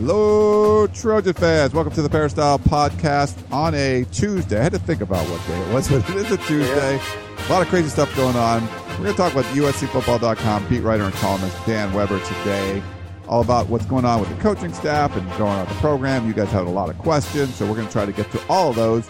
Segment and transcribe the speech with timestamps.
[0.00, 1.74] Hello, Trojan fans.
[1.74, 4.60] Welcome to the Peristyle Podcast on a Tuesday.
[4.60, 7.00] I had to think about what day it was, but it is a Tuesday.
[7.36, 8.64] A lot of crazy stuff going on.
[8.90, 12.80] We're going to talk about USCFootball.com beat writer and columnist Dan Weber today.
[13.26, 16.28] All about what's going on with the coaching staff and going on with the program.
[16.28, 18.40] You guys had a lot of questions, so we're going to try to get to
[18.48, 19.04] all of those.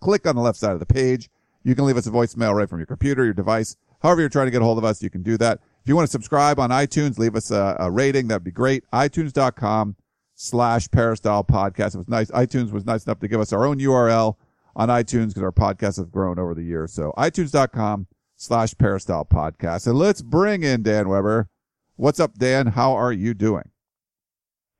[0.00, 1.28] Click on the left side of the page.
[1.64, 3.76] You can leave us a voicemail right from your computer, your device.
[4.00, 5.58] However you're trying to get a hold of us, you can do that.
[5.82, 8.28] If you want to subscribe on iTunes, leave us a, a rating.
[8.28, 8.84] That'd be great.
[8.92, 9.96] iTunes.com
[10.34, 11.94] slash peristyle podcast.
[11.94, 12.30] It was nice.
[12.30, 14.36] iTunes was nice enough to give us our own URL
[14.76, 16.92] on iTunes because our podcast has grown over the years.
[16.92, 19.86] So iTunes.com slash Peristyle Podcast.
[19.86, 21.48] And let's bring in Dan Weber.
[21.96, 22.68] What's up, Dan?
[22.68, 23.70] How are you doing?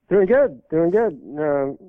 [0.08, 0.62] Doing good.
[0.70, 1.20] Doing good.
[1.38, 1.84] Uh,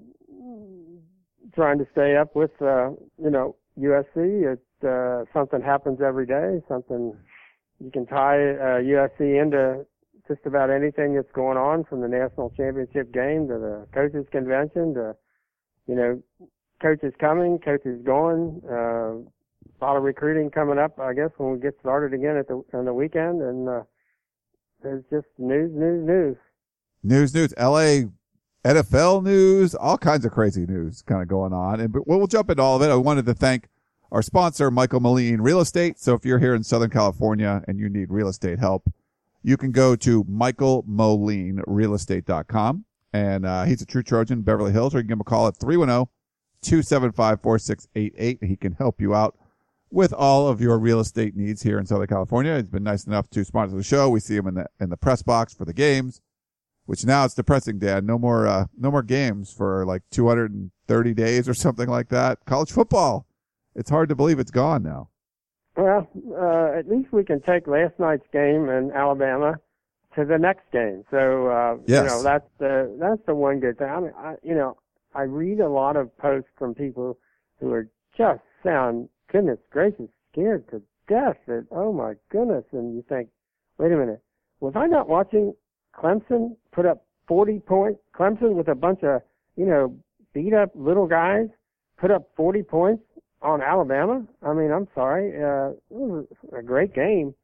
[1.53, 2.89] trying to stay up with, uh,
[3.22, 4.53] you know, USC.
[4.53, 6.61] It, uh, something happens every day.
[6.67, 7.16] Something
[7.80, 9.86] you can tie uh, USC into
[10.27, 14.94] just about anything that's going on from the national championship game to the coaches convention
[14.94, 15.16] to,
[15.88, 16.22] you know,
[16.81, 18.61] coaches coming, coach is going.
[18.69, 19.30] Uh,
[19.81, 22.61] a lot of recruiting coming up, I guess, when we get started again at the
[22.73, 23.83] on the weekend, and uh,
[24.83, 26.36] there's just news, news, news.
[27.02, 27.53] News, news.
[27.58, 28.09] LA
[28.66, 31.80] NFL news, all kinds of crazy news kind of going on.
[31.80, 32.89] And but we'll jump into all of it.
[32.89, 33.70] I wanted to thank
[34.11, 35.98] our sponsor, Michael Moline Real Estate.
[35.99, 38.92] So if you're here in Southern California and you need real estate help,
[39.43, 42.86] you can go to michaelmolinerealestate.com.
[43.11, 45.48] And uh, he's a true Trojan, Beverly Hills, or you can give him a call
[45.48, 46.08] at 310
[46.61, 48.39] 275 4688.
[48.42, 49.37] He can help you out
[49.92, 52.55] with all of your real estate needs here in Southern California.
[52.55, 54.09] He's been nice enough to sponsor the show.
[54.09, 56.21] We see him in the in the press box for the games,
[56.86, 58.03] which now it's depressing, Dad.
[58.05, 62.45] No more uh, no more games for like 230 days or something like that.
[62.45, 63.26] College football.
[63.76, 65.09] It's hard to believe it's gone now.
[65.77, 69.59] Well, uh, at least we can take last night's game in Alabama
[70.15, 71.03] to the next game.
[71.09, 72.03] So uh, yes.
[72.03, 73.87] you know that's the that's the one good thing.
[73.87, 74.77] I mean, I, you know,
[75.19, 77.17] I read a lot of posts from people
[77.59, 83.03] who are just sound goodness gracious scared to death that oh my goodness and you
[83.09, 83.27] think
[83.77, 84.21] wait a minute
[84.61, 85.53] was I not watching
[85.93, 89.21] Clemson put up 40 points Clemson with a bunch of
[89.58, 89.93] you know
[90.33, 91.47] beat up little guys
[91.97, 93.03] put up 40 points
[93.41, 94.25] on Alabama?
[94.41, 96.25] I mean I'm sorry uh, it was
[96.58, 97.35] a great game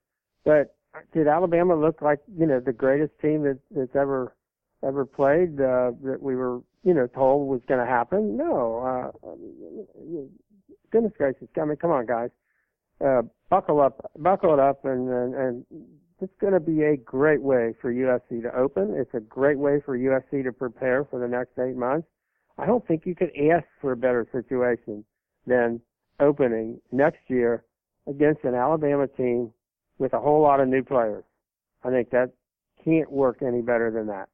[0.46, 0.78] but
[1.14, 4.34] did Alabama look like you know the greatest team that that's ever
[4.81, 8.38] ever played uh, that we were you know, told was going to happen.
[8.38, 9.29] No, uh,
[10.91, 12.29] goodness gracious, I mean, come on, guys,
[13.06, 15.66] uh, buckle up, buckle it up, and and, and
[16.22, 18.94] it's going to be a great way for USC to open.
[18.96, 22.07] It's a great way for USC to prepare for the next eight months.
[22.57, 25.03] I don't think you could ask for a better situation
[25.46, 25.81] than
[26.19, 27.66] opening next year
[28.07, 29.52] against an Alabama team
[29.97, 31.23] with a whole lot of new players.
[31.84, 32.31] I think that
[32.84, 34.29] can't work any better than that.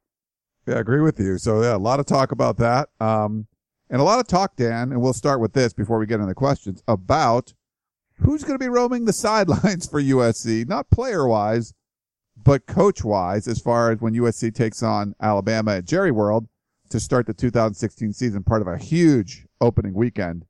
[0.66, 1.38] Yeah, I agree with you.
[1.38, 2.88] So yeah, a lot of talk about that.
[3.00, 3.46] Um,
[3.90, 6.26] and a lot of talk, Dan, and we'll start with this before we get into
[6.26, 7.52] the questions about
[8.20, 11.74] who's going to be roaming the sidelines for USC, not player wise,
[12.42, 16.48] but coach wise, as far as when USC takes on Alabama at Jerry World
[16.90, 20.44] to start the 2016 season, part of a huge opening weekend,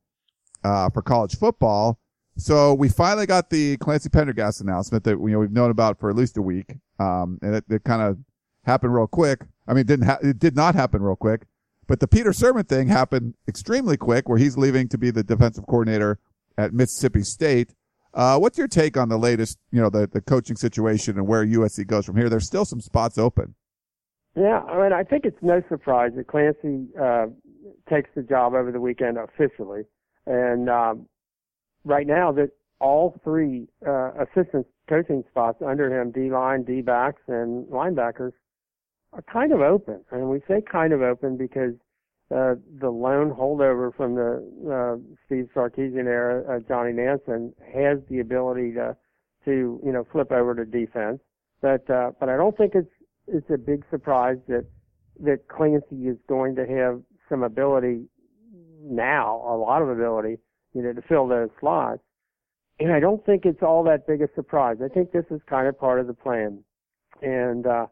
[0.65, 1.99] uh, for college football.
[2.37, 6.09] So we finally got the Clancy Pendergast announcement that you know, we've known about for
[6.09, 6.77] at least a week.
[6.99, 8.19] Um, and it, it kind of
[8.65, 9.43] happened real quick.
[9.67, 11.47] I mean, it didn't ha- it did not happen real quick,
[11.87, 15.67] but the Peter Sirmon thing happened extremely quick, where he's leaving to be the defensive
[15.67, 16.19] coordinator
[16.59, 17.75] at Mississippi State.
[18.15, 21.47] Uh, what's your take on the latest, you know, the, the coaching situation and where
[21.47, 22.29] USC goes from here?
[22.29, 23.55] There's still some spots open.
[24.35, 27.27] Yeah, I mean, I think it's no surprise that Clancy uh,
[27.89, 29.83] takes the job over the weekend officially,
[30.27, 31.07] and um,
[31.85, 32.51] right now that
[32.81, 38.33] all three uh, assistant coaching spots under him, D line, D backs, and linebackers,
[39.13, 40.05] are kind of open.
[40.11, 41.75] And we say kind of open because
[42.35, 48.21] uh, the lone holdover from the uh, Steve Sarkisian era, uh, Johnny Nansen, has the
[48.21, 48.97] ability to
[49.45, 51.21] to you know flip over to defense.
[51.61, 52.93] But uh, but I don't think it's
[53.27, 54.65] it's a big surprise that
[55.21, 58.07] that Clancy is going to have some ability
[58.83, 60.39] now, a lot of ability,
[60.75, 62.01] you know, to fill those slots.
[62.81, 64.79] And I don't think it's all that big a surprise.
[64.85, 66.65] I think this is kind of part of the plan.
[67.21, 67.87] And uh,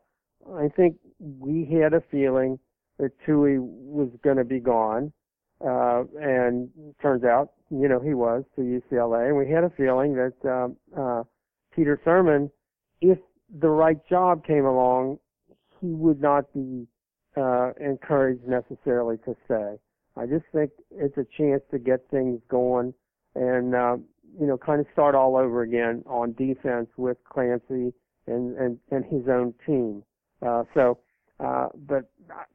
[0.57, 2.59] I think we had a feeling
[2.99, 5.13] that Tui was going to be gone.
[5.63, 6.71] Uh, and
[7.03, 9.29] turns out, you know, he was to UCLA.
[9.29, 11.23] And we had a feeling that um, uh,
[11.75, 12.51] Peter Sirmon,
[13.03, 13.19] if
[13.61, 15.19] the right job came along,
[15.81, 16.87] he would not be
[17.37, 19.77] uh, encouraged necessarily to stay.
[20.17, 22.95] I just think it's a chance to get things going
[23.35, 23.97] and, uh,
[24.39, 27.93] you know, kind of start all over again on defense with Clancy
[28.27, 30.03] and, and, and his own team.
[30.41, 30.99] Uh, so,
[31.43, 32.11] uh, but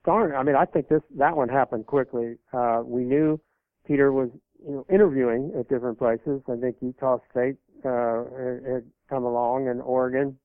[0.05, 2.35] darn, I mean, I think this, that one happened quickly.
[2.53, 3.39] Uh, we knew
[3.87, 4.29] Peter was,
[4.65, 6.41] you know, interviewing at different places.
[6.49, 8.23] I think Utah State, uh,
[8.65, 10.37] had come along and Oregon,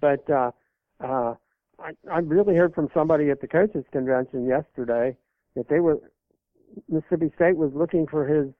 [0.00, 0.50] but, uh,
[1.02, 1.34] uh,
[1.78, 5.16] I, I really heard from somebody at the coaches convention yesterday
[5.56, 5.98] that they were
[6.88, 8.52] Mississippi State was looking for his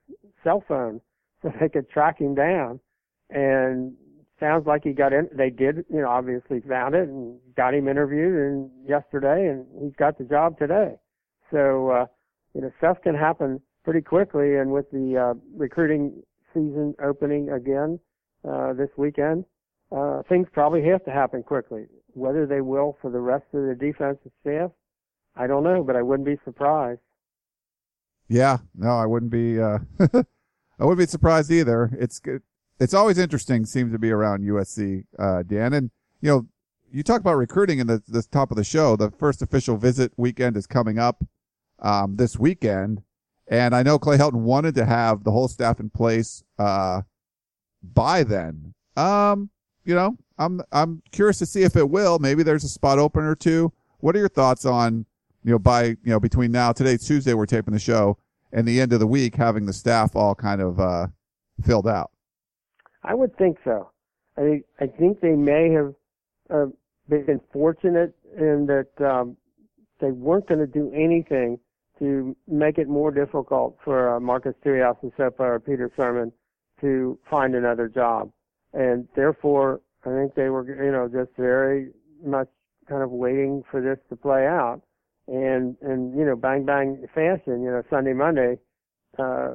[0.42, 1.00] cell phone
[1.42, 2.80] so they could track him down.
[3.30, 3.94] And
[4.40, 5.28] sounds like he got in.
[5.32, 9.94] They did, you know, obviously found it and got him interviewed and yesterday, and he's
[9.96, 10.96] got the job today.
[11.52, 12.06] So, uh,
[12.54, 14.56] you know, stuff can happen pretty quickly.
[14.56, 16.22] And with the uh, recruiting
[16.52, 18.00] season opening again
[18.48, 19.44] uh, this weekend,
[19.94, 21.84] uh, things probably have to happen quickly.
[22.14, 24.70] Whether they will for the rest of the defensive staff,
[25.36, 27.00] I don't know, but I wouldn't be surprised.
[28.28, 29.60] Yeah, no, I wouldn't be.
[29.60, 31.90] Uh, I wouldn't be surprised either.
[31.98, 32.20] It's
[32.80, 33.66] it's always interesting.
[33.66, 35.90] Seems to be around USC, uh, Dan, and
[36.20, 36.46] you know,
[36.90, 38.96] you talk about recruiting in the, the top of the show.
[38.96, 41.22] The first official visit weekend is coming up
[41.78, 43.02] um, this weekend,
[43.46, 47.02] and I know Clay Helton wanted to have the whole staff in place uh,
[47.82, 48.74] by then.
[48.96, 49.50] Um,
[49.84, 52.18] you know, I'm I'm curious to see if it will.
[52.18, 53.72] Maybe there's a spot open or two.
[53.98, 55.04] What are your thoughts on
[55.44, 58.16] you know by you know between now today's Tuesday we're taping the show
[58.52, 61.08] and the end of the week having the staff all kind of uh,
[61.62, 62.10] filled out?
[63.02, 63.90] I would think so.
[64.36, 65.94] I I think they may have
[66.50, 66.66] uh,
[67.08, 69.36] been fortunate in that um,
[70.00, 71.58] they weren't going to do anything
[71.98, 76.32] to make it more difficult for uh, Marcus Tuiasosopo or Peter Sirmon
[76.80, 78.30] to find another job
[78.72, 81.90] and therefore I think they were, you know, just very
[82.24, 82.48] much
[82.88, 84.80] kind of waiting for this to play out,
[85.28, 88.58] and and you know, bang bang fashion, you know, Sunday Monday,
[89.18, 89.52] uh,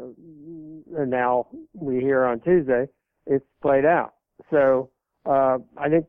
[0.97, 2.87] and now we hear on Tuesday,
[3.25, 4.13] it's played out.
[4.49, 4.89] So
[5.25, 6.05] uh, I think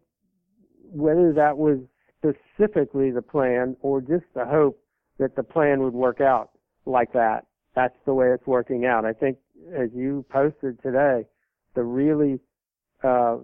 [0.90, 1.78] whether that was
[2.18, 4.78] specifically the plan or just the hope
[5.18, 6.50] that the plan would work out
[6.84, 9.04] like that, that's the way it's working out.
[9.04, 9.38] I think
[9.76, 11.24] as you posted today,
[11.74, 12.38] the really
[13.02, 13.38] uh,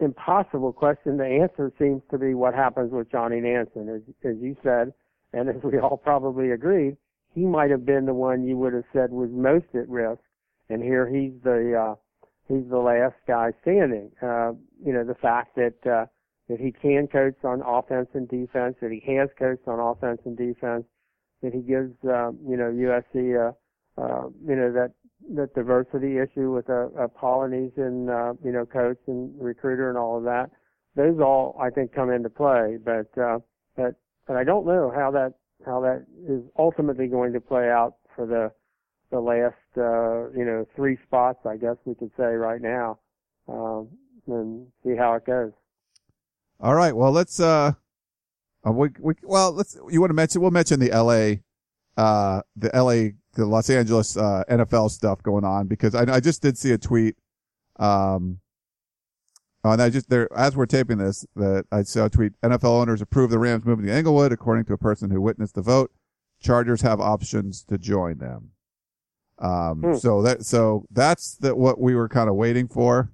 [0.00, 3.88] impossible question to answer seems to be what happens with Johnny Nansen.
[3.88, 4.92] As, as you said,
[5.32, 6.96] and as we all probably agreed,
[7.34, 10.20] he might have been the one you would have said was most at risk,
[10.68, 11.94] and here he's the uh,
[12.50, 14.10] he's the last guy standing.
[14.22, 14.52] Uh,
[14.84, 16.06] you know, the fact that uh,
[16.48, 20.36] that he can coach on offense and defense, that he has coached on offense and
[20.36, 20.84] defense,
[21.42, 23.52] that he gives uh, you know USC uh,
[24.00, 24.92] uh, you know that
[25.28, 30.18] the diversity issue with a, a Polynesian, uh, you know, coach and recruiter and all
[30.18, 30.50] of that.
[30.96, 32.78] Those all, I think, come into play.
[32.82, 33.38] But, uh,
[33.76, 33.94] but,
[34.26, 38.26] but I don't know how that, how that is ultimately going to play out for
[38.26, 38.50] the,
[39.10, 42.98] the last, uh, you know, three spots, I guess we could say right now,
[43.48, 43.88] um,
[44.26, 45.52] and see how it goes.
[46.60, 46.94] All right.
[46.94, 47.72] Well, let's, uh,
[48.66, 51.40] uh we, we, well, let's, you want to mention, we'll mention the LA,
[52.02, 56.42] uh, the LA the Los Angeles uh, NFL stuff going on because I, I just
[56.42, 57.16] did see a tweet.
[57.78, 58.40] Um,
[59.62, 62.32] and I just there as we're taping this that I saw a tweet.
[62.42, 65.62] NFL owners approve the Rams moving to Inglewood, according to a person who witnessed the
[65.62, 65.92] vote.
[66.40, 68.52] Chargers have options to join them.
[69.40, 69.94] Um, hmm.
[69.96, 73.10] so that so that's the, what we were kind of waiting for.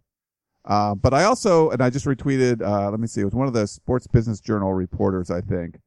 [0.64, 2.60] Uh, but I also and I just retweeted.
[2.60, 3.20] Uh, let me see.
[3.20, 5.78] It was one of the Sports Business Journal reporters, I think.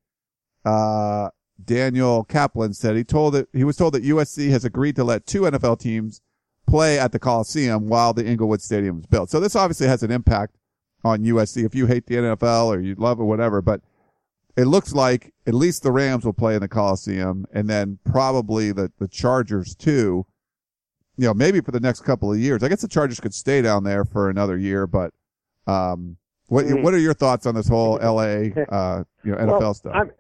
[0.64, 1.30] Uh,
[1.64, 5.26] Daniel Kaplan said he told it, he was told that USC has agreed to let
[5.26, 6.22] two NFL teams
[6.68, 9.30] play at the Coliseum while the Inglewood Stadium is built.
[9.30, 10.56] So this obviously has an impact
[11.04, 13.82] on USC if you hate the NFL or you love it, whatever, but
[14.60, 18.72] it looks like at least the Rams will play in the Coliseum and then probably
[18.72, 20.26] the, the Chargers too.
[21.18, 22.64] You know, maybe for the next couple of years.
[22.64, 25.14] I guess the Chargers could stay down there for another year, but,
[25.68, 26.82] um, what, mm.
[26.82, 29.94] what are your thoughts on this whole LA, uh, you know, NFL well, stuff?
[29.96, 30.12] I'm,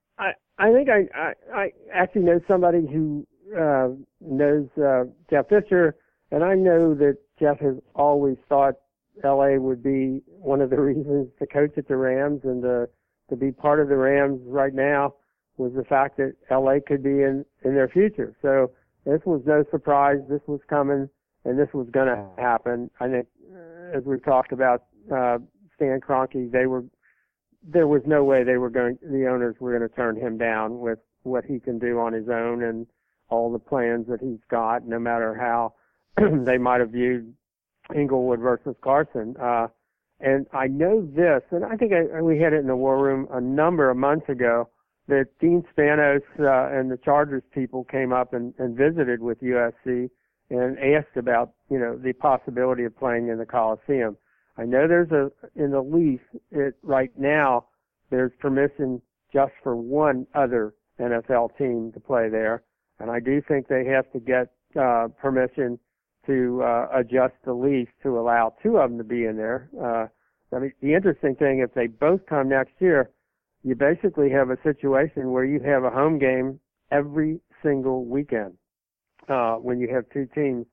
[0.60, 3.25] I think I, I, I actually know somebody who
[3.58, 5.96] uh, knows uh, Jeff Fisher,
[6.31, 8.75] and I know that Jeff has always thought
[9.24, 9.58] L.A.
[9.58, 12.89] would be one of the reasons to coach at the Rams and to
[13.29, 15.15] to be part of the Rams right now
[15.57, 18.36] was the fact that LA could be in in their future.
[18.41, 18.71] So
[19.05, 20.19] this was no surprise.
[20.29, 21.09] This was coming,
[21.45, 22.89] and this was going to happen.
[23.00, 25.39] I think, uh, as we talked about uh,
[25.75, 26.86] Stan Kroenke, they were
[27.63, 28.98] there was no way they were going.
[29.01, 32.29] The owners were going to turn him down with what he can do on his
[32.29, 32.88] own and
[33.29, 35.74] all the plans that he's got, no matter how
[36.45, 37.33] they might have viewed
[37.95, 39.36] Inglewood versus Carson.
[39.39, 39.67] Uh,
[40.19, 43.27] and I know this, and I think I, we had it in the war room
[43.31, 44.69] a number of months ago
[45.07, 50.09] that Dean Spanos uh, and the Chargers people came up and, and visited with USC
[50.49, 54.17] and asked about, you know, the possibility of playing in the Coliseum.
[54.57, 56.19] I know there's a in the lease
[56.51, 57.65] it right now
[58.09, 62.63] there's permission just for one other NFL team to play there,
[62.99, 65.79] and I do think they have to get uh, permission
[66.29, 69.67] to uh, adjust the lease to allow two of them to be in there.
[69.81, 70.05] Uh,
[70.55, 73.09] I mean, the interesting thing, if they both come next year,
[73.63, 76.59] you basically have a situation where you have a home game
[76.91, 78.53] every single weekend
[79.27, 80.65] uh, when you have two teams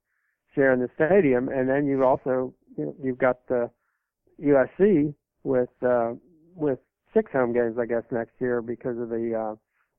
[0.55, 3.71] sharing the stadium, and then you also you know, you've got the
[4.43, 6.13] USC with uh,
[6.55, 6.79] with
[7.15, 9.55] six home games, I guess, next year because of the uh,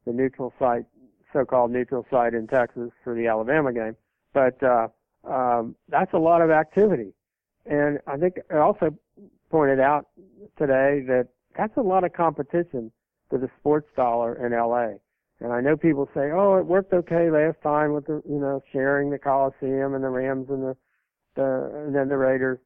[0.06, 0.86] the neutral site,
[1.34, 3.96] so-called neutral site in Texas for the Alabama game.
[4.34, 4.88] But uh,
[5.24, 7.14] um, that's a lot of activity,
[7.66, 8.96] and I think I also
[9.50, 10.08] pointed out
[10.58, 12.92] today that that's a lot of competition
[13.30, 14.98] for the sports dollar in LA.
[15.40, 18.62] And I know people say, "Oh, it worked okay last time with the, you know,
[18.72, 20.78] sharing the Coliseum and the Rams and the,
[21.36, 22.60] the and then the Raiders."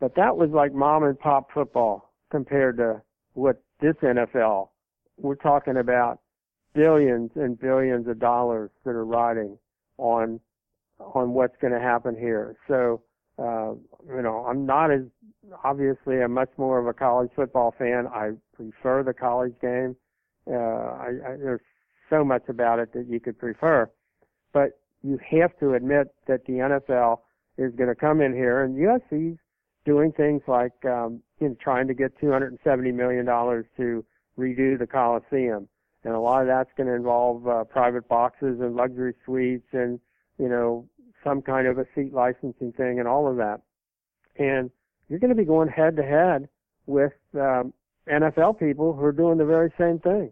[0.00, 3.02] But that was like mom and pop football compared to
[3.34, 4.70] what this NFL.
[5.18, 6.20] We're talking about
[6.74, 9.58] billions and billions of dollars that are riding
[9.98, 10.40] on
[11.14, 12.56] on what's going to happen here.
[12.68, 13.02] So,
[13.38, 13.72] uh,
[14.14, 15.02] you know, I'm not as
[15.64, 18.06] obviously I'm much more of a college football fan.
[18.06, 19.96] I prefer the college game.
[20.50, 21.60] Uh, I, I, there's
[22.08, 23.90] so much about it that you could prefer,
[24.52, 27.18] but you have to admit that the NFL
[27.56, 29.38] is going to come in here, and USC's
[29.84, 34.04] doing things like um, you know, trying to get 270 million dollars to
[34.38, 35.68] redo the Coliseum,
[36.04, 40.00] and a lot of that's going to involve uh, private boxes and luxury suites, and
[40.38, 40.86] you know
[41.24, 43.60] some kind of a seat licensing thing, and all of that.
[44.38, 44.70] And
[45.08, 46.48] you're going to be going head to head
[46.86, 47.72] with um,
[48.08, 50.30] NFL people who are doing the very same thing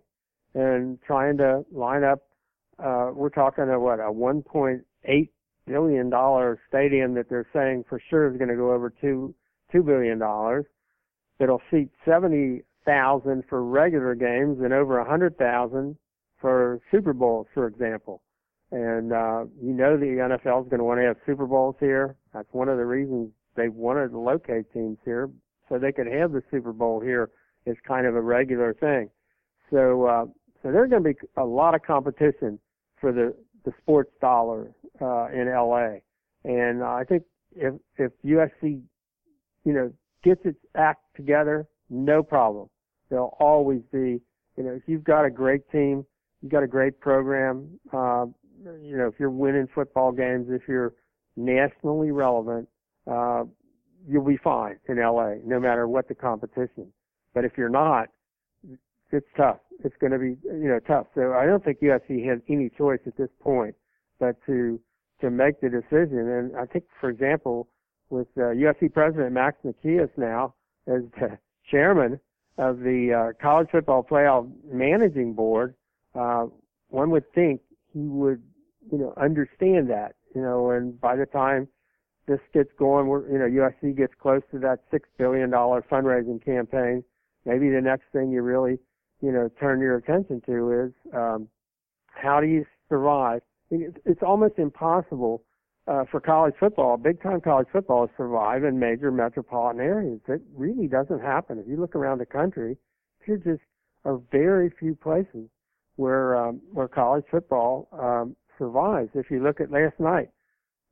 [0.54, 2.21] and trying to line up.
[2.83, 5.28] Uh, we're talking a what a 1.8
[5.66, 9.35] billion dollar stadium that they're saying for sure is going to go over two
[9.71, 10.64] two billion dollars.
[11.40, 15.97] It'll seat 70,000 for regular games and over a 100,000
[16.40, 18.23] for Super Bowls, for example.
[18.71, 22.17] And uh, you know the NFL is going to want to have Super Bowls here.
[22.35, 25.31] That's one of the reasons they wanted to locate teams here
[25.69, 27.31] so they could have the Super Bowl here
[27.67, 29.11] as kind of a regular thing.
[29.71, 30.25] So uh,
[30.63, 32.59] so there's going to be a lot of competition
[33.01, 33.35] for the
[33.65, 34.71] the sports dollar
[35.01, 35.99] uh, in LA,
[36.45, 38.83] and uh, I think if if USC
[39.65, 39.93] you know
[40.25, 42.69] gets its act together, no problem.
[43.11, 44.21] There'll always be
[44.57, 46.05] you know if you've got a great team,
[46.43, 47.79] you've got a great program.
[47.93, 48.27] Uh,
[48.83, 50.95] you know if you're winning football games, if you're
[51.37, 52.69] nationally relevant,
[53.11, 53.45] uh,
[54.09, 56.93] you'll be fine in LA, no matter what the competition.
[57.35, 58.09] But if you're not,
[59.12, 59.59] it's tough.
[59.85, 61.07] It's going to be, you know, tough.
[61.15, 63.75] So I don't think USC has any choice at this point
[64.19, 64.81] but to
[65.21, 66.19] to make the decision.
[66.19, 67.69] And I think, for example,
[68.11, 70.55] with uh, USC President Max Nikias now
[70.87, 71.38] as the
[71.71, 72.21] chairman
[72.57, 75.75] of the uh, College Football Playoff Managing Board,
[76.15, 76.47] uh,
[76.88, 77.61] one would think
[77.99, 78.43] he would,
[78.93, 81.69] you know, understand that, you know, and by the time
[82.26, 86.45] this gets going, we're, you know, USC gets close to that six billion dollar fundraising
[86.45, 87.02] campaign.
[87.45, 88.78] Maybe the next thing you really,
[89.21, 91.49] you know, turn your attention to is um,
[92.07, 93.40] how do you survive?
[93.73, 95.43] I mean, It's almost impossible
[95.87, 100.21] uh, for college football, big time college football, to survive in major metropolitan areas.
[100.28, 101.59] It really doesn't happen.
[101.59, 102.76] If you look around the country,
[103.26, 103.62] there just
[104.05, 105.49] are very few places
[105.99, 109.11] where um, where college football um, survives.
[109.14, 110.28] If you look at last night,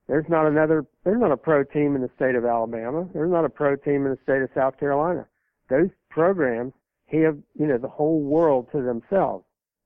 [0.09, 3.09] there's not another, there's not a pro team in the state of Alabama.
[3.15, 5.27] There's not a pro team in the state of South Carolina.
[5.71, 6.73] Those programs
[7.07, 9.45] have, you know, the whole world to themselves.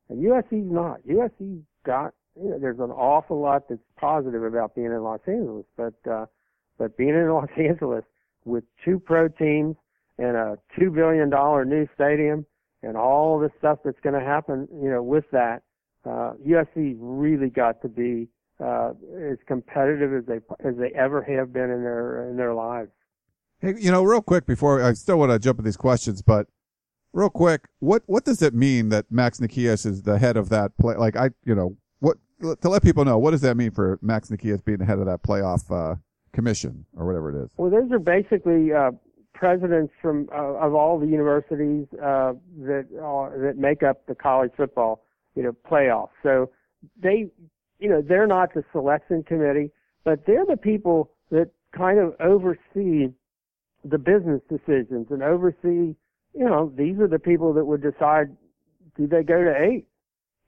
[0.09, 1.07] And USC's not.
[1.07, 5.67] USC's got, you know, there's an awful lot that's positive about being in Los Angeles,
[5.77, 6.25] but, uh,
[6.79, 8.05] but being in Los Angeles
[8.47, 9.77] with two pro teams
[10.17, 12.47] and a two billion dollar new stadium
[12.83, 15.63] and all the stuff that's going to happen, you know, with that,
[16.05, 18.29] uh, USC's really got to be
[18.63, 18.93] uh,
[19.31, 22.91] as competitive as they as they ever have been in their in their lives.
[23.61, 26.47] Hey, you know, real quick before I still want to jump in these questions, but
[27.13, 30.77] Real quick, what what does it mean that Max Nikias is the head of that
[30.79, 30.95] play?
[30.95, 34.29] Like I, you know, what to let people know, what does that mean for Max
[34.29, 35.97] Nikias being the head of that playoff uh,
[36.33, 37.51] commission or whatever it is?
[37.57, 38.93] Well, those are basically uh,
[39.41, 44.51] presidents from uh, of all the universities uh, that are, that make up the college
[44.55, 45.03] football,
[45.35, 46.11] you know, playoff.
[46.23, 46.51] So
[47.03, 47.31] they,
[47.79, 49.71] you know, they're not the selection committee,
[50.05, 53.09] but they're the people that kind of oversee
[53.83, 55.97] the business decisions and oversee,
[56.35, 58.37] you know, these are the people that would decide
[58.95, 59.87] do they go to eight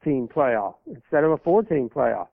[0.05, 2.29] team playoff instead of a four team playoff.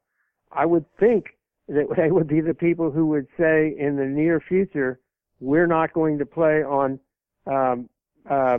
[0.51, 1.37] I would think
[1.69, 4.99] that they would be the people who would say in the near future,
[5.39, 6.99] we're not going to play on
[7.47, 7.89] um,
[8.29, 8.57] uh,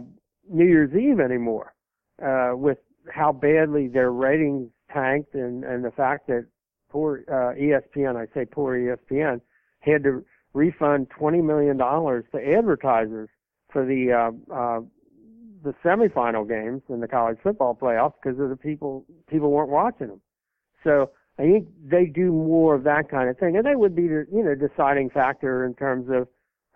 [0.48, 1.74] New Year's Eve anymore,
[2.24, 2.78] uh, with
[3.12, 6.46] how badly their ratings tanked and, and the fact that
[6.90, 9.40] poor uh, ESPN, I say poor ESPN,
[9.80, 13.28] had to refund $20 million to advertisers
[13.72, 14.80] for the uh, uh,
[15.62, 20.08] the semifinal games in the college football playoffs because of the people people weren't watching
[20.08, 20.20] them.
[20.82, 24.08] So I think they do more of that kind of thing, and they would be
[24.08, 26.28] the you know deciding factor in terms of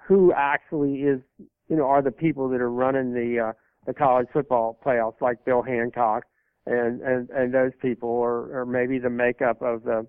[0.06, 1.20] who actually is
[1.68, 3.52] you know are the people that are running the uh,
[3.86, 6.24] the college football playoffs, like Bill Hancock
[6.66, 10.06] and and and those people, or or maybe the makeup of the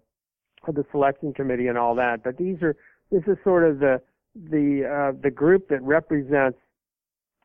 [0.68, 2.24] of the selection committee and all that.
[2.24, 2.76] But these are
[3.12, 4.02] this is sort of the
[4.36, 6.58] the uh, the group that represents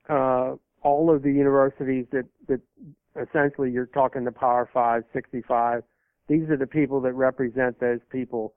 [0.09, 2.61] uh, all of the universities that that
[3.21, 5.83] essentially you're talking the Power Five, 65.
[6.29, 8.55] These are the people that represent those people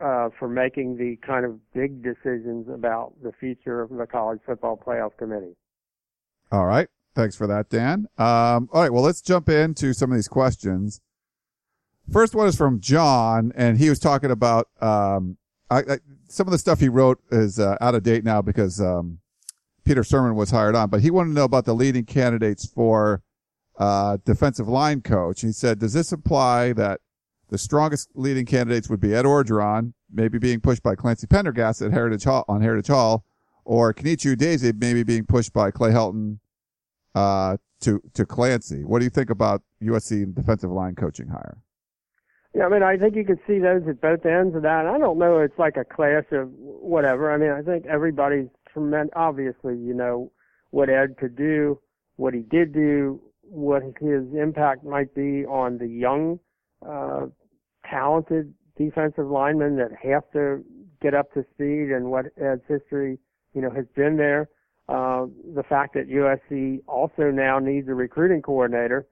[0.00, 4.76] uh, for making the kind of big decisions about the future of the college football
[4.76, 5.56] playoff committee.
[6.50, 6.88] All right.
[7.14, 8.06] Thanks for that, Dan.
[8.18, 8.92] Um, all right.
[8.92, 11.00] Well, let's jump into some of these questions.
[12.10, 15.36] First one is from John, and he was talking about um,
[15.70, 15.98] I, I,
[16.28, 19.18] some of the stuff he wrote is uh, out of date now because um,
[19.84, 23.22] Peter Sirmon was hired on, but he wanted to know about the leading candidates for
[23.78, 25.40] uh, defensive line coach.
[25.42, 27.00] He said, "Does this imply that
[27.52, 31.92] the strongest leading candidates would be Ed Orgeron, maybe being pushed by Clancy Pendergast at
[31.92, 33.26] Heritage Hall on Heritage Hall,
[33.66, 36.38] or Kenechi Udeze maybe being pushed by Clay Helton
[37.14, 38.84] uh, to to Clancy?
[38.84, 41.58] What do you think about USC defensive line coaching hire?"
[42.54, 44.86] Yeah, I mean, I think you can see those at both ends of that.
[44.86, 47.30] I don't know it's like a clash of whatever.
[47.30, 49.12] I mean, I think everybody's tremendous.
[49.14, 50.32] Obviously, you know
[50.70, 51.78] what Ed could do,
[52.16, 56.40] what he did do, what his impact might be on the young,
[56.86, 57.26] uh,
[57.92, 60.64] talented defensive linemen that have to
[61.00, 63.18] get up to speed, and what Ed's history,
[63.54, 64.48] you know, has been there.
[64.88, 69.06] Uh, the fact that USC also now needs a recruiting coordinator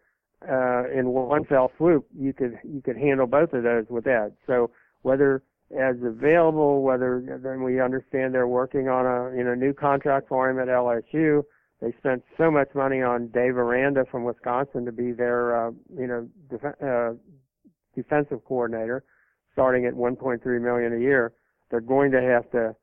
[0.48, 4.32] uh, in one fell swoop, you could you could handle both of those with Ed.
[4.46, 4.70] So
[5.02, 10.28] whether Ed's available, whether then we understand they're working on a you know new contract
[10.28, 11.42] for him at LSU.
[11.80, 16.06] They spent so much money on Dave Aranda from Wisconsin to be their uh, you
[16.06, 17.12] know def- uh,
[17.94, 19.04] defensive coordinator,
[19.52, 21.32] starting at 1.3 million a year.
[21.70, 22.74] They're going to have to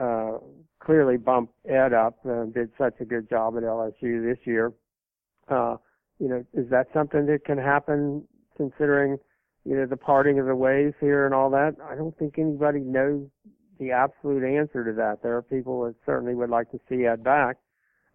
[0.00, 0.38] uh,
[0.80, 2.18] clearly bump Ed up.
[2.24, 4.72] and did such a good job at LSU this year.
[5.48, 5.76] Uh,
[6.18, 8.26] you know, is that something that can happen
[8.56, 9.18] considering,
[9.64, 11.76] you know, the parting of the ways here and all that?
[11.88, 13.26] I don't think anybody knows
[13.78, 15.22] the absolute answer to that.
[15.22, 17.56] There are people that certainly would like to see Ed back.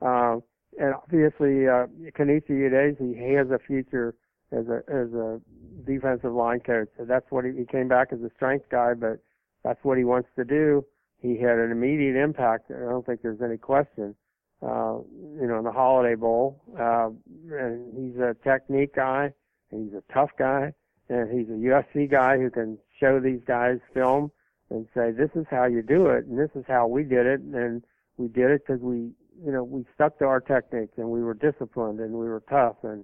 [0.02, 0.38] Uh,
[0.80, 1.88] and obviously, uh,
[2.18, 4.16] Kenechi Udeze, he has a future
[4.52, 5.40] as a, as a
[5.86, 6.90] defensive line coach.
[6.98, 9.20] So that's what he, he came back as a strength guy, but
[9.64, 10.86] that's what he wants to do.
[11.20, 12.72] He had an immediate impact.
[12.72, 14.16] I don't think there's any question
[14.64, 15.00] uh,
[15.40, 16.62] you know, in the Holiday Bowl.
[16.80, 17.10] Uh,
[17.52, 19.34] and he's a technique guy,
[19.72, 20.74] he's a tough guy,
[21.10, 24.32] and he's a USC guy who can show these guys film
[24.70, 27.42] and say, this is how you do it, and this is how we did it,
[27.42, 27.84] and
[28.18, 29.12] we did it because we,
[29.44, 32.78] you know, we stuck to our techniques, and we were disciplined, and we were tough,
[32.84, 33.04] and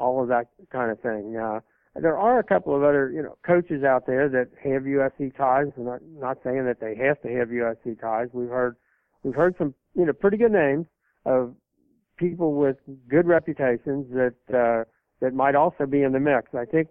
[0.00, 1.36] all of that kind of thing.
[1.36, 1.60] Uh,
[1.94, 5.66] there are a couple of other, you know, coaches out there that have USC ties.
[5.76, 8.28] I'm not, not saying that they have to have USC ties.
[8.32, 8.76] We've heard,
[9.22, 10.86] we've heard some you know, pretty good names
[11.26, 11.54] of
[12.16, 12.76] people with
[13.08, 14.84] good reputations that uh,
[15.20, 16.54] that might also be in the mix.
[16.54, 16.88] I think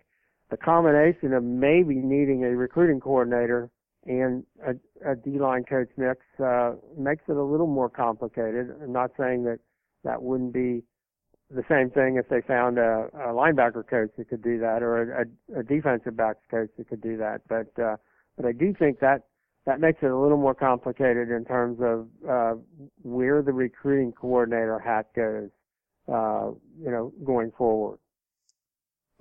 [0.52, 3.70] the combination of maybe needing a recruiting coordinator
[4.06, 8.70] and a, a D-line coach mix uh, makes it a little more complicated.
[8.82, 9.60] I'm not saying that
[10.04, 10.84] that wouldn't be
[11.52, 15.02] the same thing if they found a, a linebacker coach that could do that or
[15.22, 17.42] a, a, defensive backs coach that could do that.
[17.48, 17.98] But uh,
[18.38, 19.24] but I do think that
[19.66, 22.60] that makes it a little more complicated in terms of uh,
[23.02, 25.50] where the recruiting coordinator hat goes,
[26.08, 28.00] uh, you know, going forward.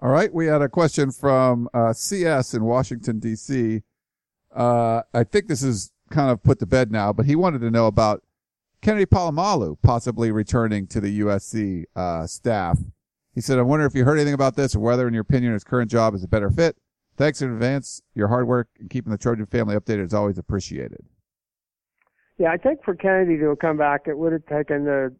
[0.00, 3.82] All right, we had a question from uh, CS in Washington D.C.
[4.54, 7.70] Uh, I think this is kind of put to bed now, but he wanted to
[7.70, 8.22] know about
[8.80, 12.78] Kennedy Polamalu possibly returning to the USC uh, staff.
[13.34, 15.52] He said, I wonder if you heard anything about this or whether, in your opinion,
[15.52, 16.76] his current job is a better fit.
[17.16, 18.00] Thanks in advance.
[18.14, 21.04] Your hard work and keeping the Trojan family updated is always appreciated.
[22.38, 25.14] Yeah, I think for Kennedy to come back, it would have taken the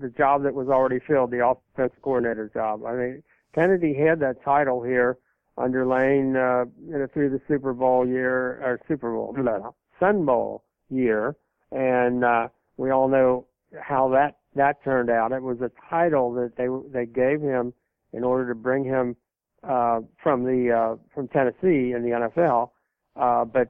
[0.00, 2.84] the job that was already filled, the offensive coordinator job.
[2.86, 3.22] I mean,
[3.54, 5.18] Kennedy had that title here
[5.56, 10.24] under Lane, uh, you know, through the Super Bowl year or Super Bowl, no, Sun
[10.24, 11.36] Bowl year,
[11.72, 12.48] and uh,
[12.78, 13.46] we all know
[13.78, 15.32] how that that turned out.
[15.32, 17.74] It was a title that they they gave him
[18.12, 19.16] in order to bring him
[19.62, 22.70] uh, from the uh, from Tennessee in the NFL,
[23.16, 23.68] uh, but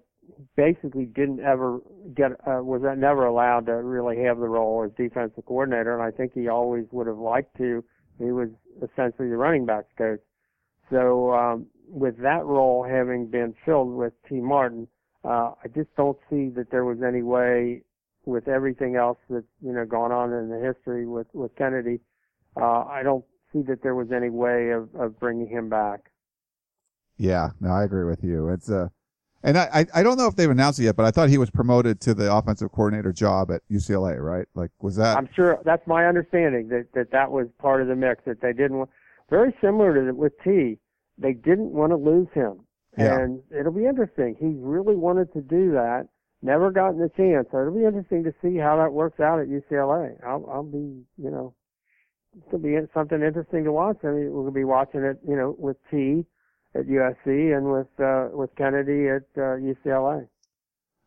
[0.56, 1.80] basically didn't ever
[2.14, 6.16] get uh, was never allowed to really have the role as defensive coordinator, and I
[6.16, 7.82] think he always would have liked to.
[8.18, 10.20] He was essentially the running backs coach.
[10.90, 14.88] So um, with that role having been filled with Tee Martin,
[15.24, 17.82] uh, I just don't see that there was any way
[18.28, 22.00] with everything else that's you know gone on in the history with with Kennedy.
[22.56, 26.10] Uh, I don't see that there was any way of of bringing him back.
[27.16, 28.48] Yeah, no, I agree with you.
[28.48, 28.88] It's a, uh,
[29.42, 31.48] and I, I don't know if they've announced it yet, but I thought he was
[31.48, 34.46] promoted to the offensive coordinator job at UCLA, right?
[34.54, 35.16] Like, was that?
[35.16, 38.52] I'm sure that's my understanding that that that was part of the mix that they
[38.52, 38.90] didn't want.
[39.30, 40.78] Very similar to with Tee,
[41.18, 42.60] they didn't want to lose him,
[42.96, 43.16] yeah.
[43.16, 44.36] and it'll be interesting.
[44.40, 46.08] He really wanted to do that,
[46.42, 47.48] never gotten the chance.
[47.50, 50.14] So it'll be interesting to see how that works out at UCLA.
[50.24, 51.54] I'll, I'll be, you know,
[52.36, 53.98] it's gonna be something interesting to watch.
[54.04, 56.24] I mean, we'll be watching it, you know, with Tee
[56.74, 60.28] at USC and with uh, with Kennedy at uh, UCLA.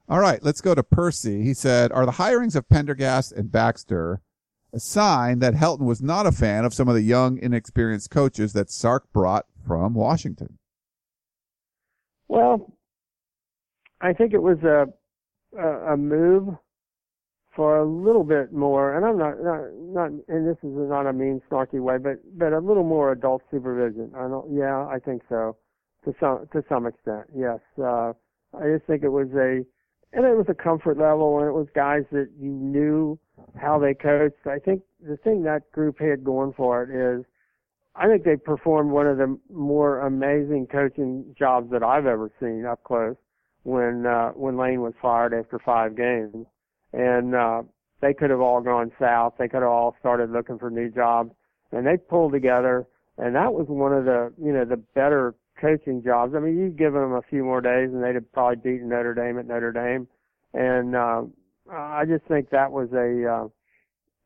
[0.10, 1.44] All right, let's go to Percy.
[1.44, 4.22] He said, "Are the hirings of Pendergast and Baxter
[4.74, 8.54] a sign that Helton was not a fan of some of the young, inexperienced coaches
[8.54, 10.58] that Sark brought from Washington?"
[12.28, 12.74] Well,
[14.02, 14.88] I think it was a
[15.58, 16.56] a, a move
[17.56, 21.14] for a little bit more, and I'm not, not, not, and this is not a
[21.14, 24.12] mean, snarky way, but, but a little more adult supervision.
[24.16, 25.58] I don't, yeah, I think so,
[26.06, 27.60] to some, to some extent, yes.
[27.78, 28.14] Uh,
[28.58, 29.66] I just think it was a,
[30.14, 33.20] and it was a comfort level, and it was guys that you knew
[33.62, 34.48] how they coached.
[34.48, 37.26] I think the thing that group had going for it is,
[37.96, 42.66] I think they performed one of the more amazing coaching jobs that I've ever seen
[42.66, 43.18] up close
[43.64, 46.46] when, uh, when Lane was fired after five games
[46.94, 47.62] and uh,
[48.02, 49.36] they could have all gone south.
[49.38, 51.32] They could have all started looking for new jobs,
[51.72, 52.88] and they pulled together.
[53.18, 56.34] And that was one of the you know the better coaching jobs.
[56.36, 59.14] I mean, you'd give them a few more days, and they'd have probably beaten Notre
[59.14, 60.08] Dame at Notre Dame.
[60.54, 61.24] And uh,
[61.72, 63.48] I just think that was a uh,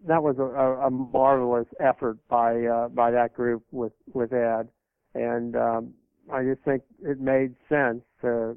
[0.07, 4.69] that was a, a marvelous effort by uh, by that group with with Ed,
[5.13, 5.93] and um,
[6.31, 8.55] I just think it made sense to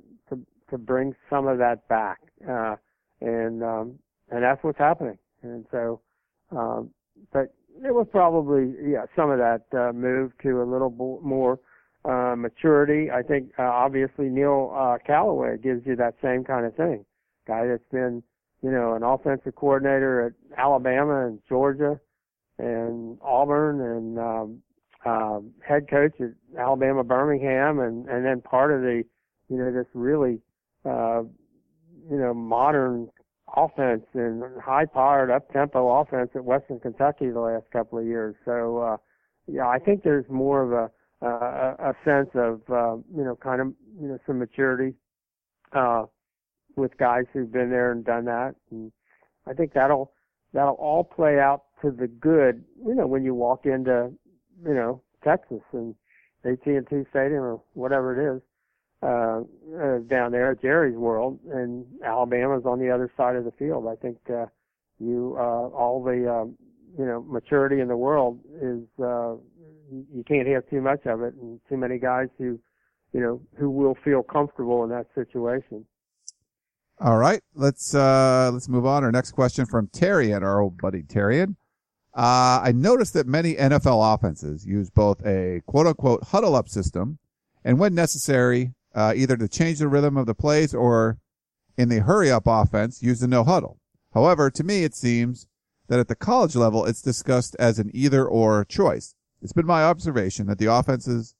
[0.71, 2.19] to bring some of that back.
[2.49, 2.77] Uh,
[3.21, 3.99] and um,
[4.31, 5.19] and that's what's happening.
[5.43, 6.01] And so,
[6.51, 6.91] um,
[7.33, 7.55] but
[7.85, 10.91] it was probably yeah some of that uh, moved to a little
[11.23, 11.59] more
[12.05, 13.11] uh, maturity.
[13.11, 17.05] I think uh, obviously Neil uh, Callaway gives you that same kind of thing.
[17.47, 18.23] Guy that's been
[18.63, 21.99] you know an offensive coordinator at Alabama and Georgia
[22.59, 24.63] and Auburn and um,
[25.07, 29.03] uh, head coach at Alabama Birmingham and and then part of the
[29.49, 30.41] you know this really
[30.85, 31.23] uh,
[32.11, 33.09] you know, modern
[33.57, 38.35] offense and high powered up tempo offense at Western Kentucky the last couple of years.
[38.45, 38.97] So, uh,
[39.47, 43.61] yeah, I think there's more of a, a, a sense of, uh, you know, kind
[43.61, 43.69] of,
[44.01, 44.95] you know, some maturity,
[45.73, 46.05] uh,
[46.77, 48.55] with guys who've been there and done that.
[48.71, 48.93] And
[49.47, 50.13] I think that'll,
[50.53, 54.13] that'll all play out to the good, you know, when you walk into,
[54.65, 55.95] you know, Texas and
[56.45, 58.43] AT&T Stadium or whatever it is
[59.03, 59.41] uh,
[59.81, 63.87] uh, down there at Jerry's World, and Alabama's on the other side of the field.
[63.87, 64.47] I think uh,
[64.99, 66.57] you uh, all the um,
[66.99, 69.35] you know maturity in the world is uh,
[69.91, 72.59] you can't have too much of it, and too many guys who
[73.13, 75.85] you know who will feel comfortable in that situation.
[77.01, 79.05] All right, let's uh, let's move on.
[79.05, 81.55] Our next question from Terrian, our old buddy Terrian.
[82.15, 87.21] Uh, I noticed that many NFL offenses use both a quote unquote huddle up system
[87.65, 91.19] and when necessary, uh, either to change the rhythm of the plays or
[91.77, 93.79] in the hurry up offense, use the no huddle.
[94.13, 95.47] However, to me, it seems
[95.87, 99.15] that at the college level, it's discussed as an either or choice.
[99.41, 101.37] It's been my observation that the offenses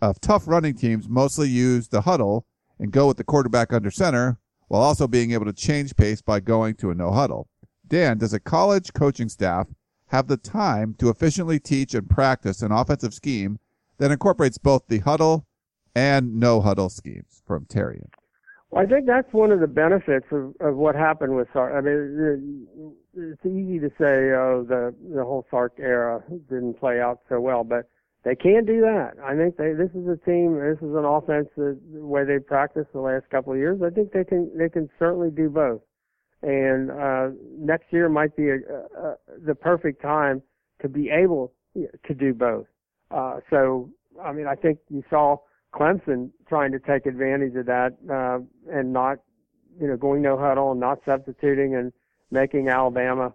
[0.00, 2.46] of tough running teams mostly use the huddle
[2.78, 6.40] and go with the quarterback under center while also being able to change pace by
[6.40, 7.46] going to a no huddle.
[7.86, 9.68] Dan, does a college coaching staff
[10.06, 13.58] have the time to efficiently teach and practice an offensive scheme
[13.98, 15.46] that incorporates both the huddle
[15.96, 18.10] and no huddle schemes from Terrian.
[18.70, 21.72] Well, I think that's one of the benefits of, of what happened with Sark.
[21.74, 22.66] I mean,
[23.14, 27.64] it's easy to say, oh, the the whole Sark era didn't play out so well,
[27.64, 27.88] but
[28.24, 29.12] they can do that.
[29.24, 32.40] I think they this is a team, this is an offense that the way they
[32.40, 33.80] practiced the last couple of years.
[33.82, 35.80] I think they can they can certainly do both.
[36.42, 37.28] And uh,
[37.58, 40.42] next year might be a, a, a, the perfect time
[40.82, 42.66] to be able to do both.
[43.10, 43.88] Uh, so,
[44.22, 45.38] I mean, I think you saw
[45.76, 48.38] Clemson trying to take advantage of that uh,
[48.72, 49.18] and not,
[49.80, 51.92] you know, going no huddle and not substituting and
[52.30, 53.32] making Alabama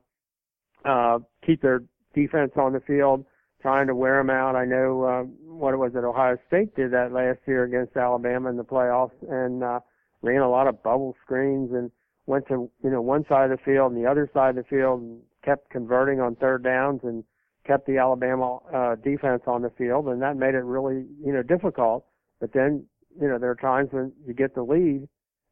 [0.86, 1.84] uh, keep their
[2.16, 3.26] defense on the field,
[3.62, 4.56] trying to wear them out.
[4.56, 8.50] I know uh, what it was that Ohio State did that last year against Alabama
[8.50, 9.80] in the playoffs and uh,
[10.22, 11.92] ran a lot of bubble screens and
[12.26, 14.64] went to you know one side of the field and the other side of the
[14.64, 17.24] field and kept converting on third downs and
[17.66, 21.44] kept the Alabama uh, defense on the field, and that made it really you know
[21.44, 22.06] difficult.
[22.42, 22.86] But then
[23.22, 25.08] you know there are times when you get the lead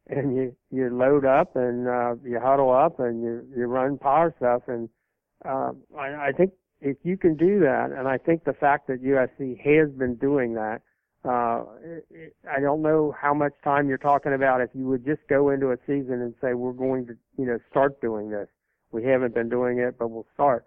[0.08, 4.34] and you you load up and uh, you huddle up and you you run power
[4.36, 4.90] stuff and
[5.44, 9.02] uh, I, I think if you can do that, and I think the fact that
[9.02, 10.82] USC has been doing that,
[11.24, 11.64] uh,
[12.10, 15.50] it, I don't know how much time you're talking about if you would just go
[15.50, 18.48] into a season and say we're going to you know start doing this.
[18.92, 20.64] We haven't been doing it, but we'll start.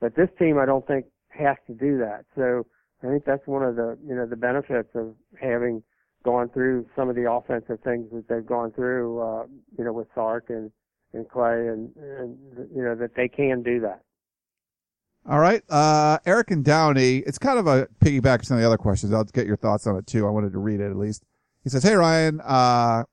[0.00, 2.24] But this team, I don't think has to do that.
[2.36, 2.66] So
[3.02, 5.82] I think that's one of the you know the benefits of having
[6.24, 9.20] gone through some of the offensive things that they've gone through.
[9.20, 9.44] Uh,
[9.78, 10.70] you know with Sark and
[11.12, 12.38] and Clay and and
[12.74, 14.02] you know that they can do that.
[15.28, 17.18] All right, uh, Eric and Downey.
[17.18, 19.12] It's kind of a piggyback some of the other questions.
[19.12, 20.26] I'll get your thoughts on it too.
[20.26, 21.24] I wanted to read it at least.
[21.64, 23.06] He says, "Hey Ryan, uh, are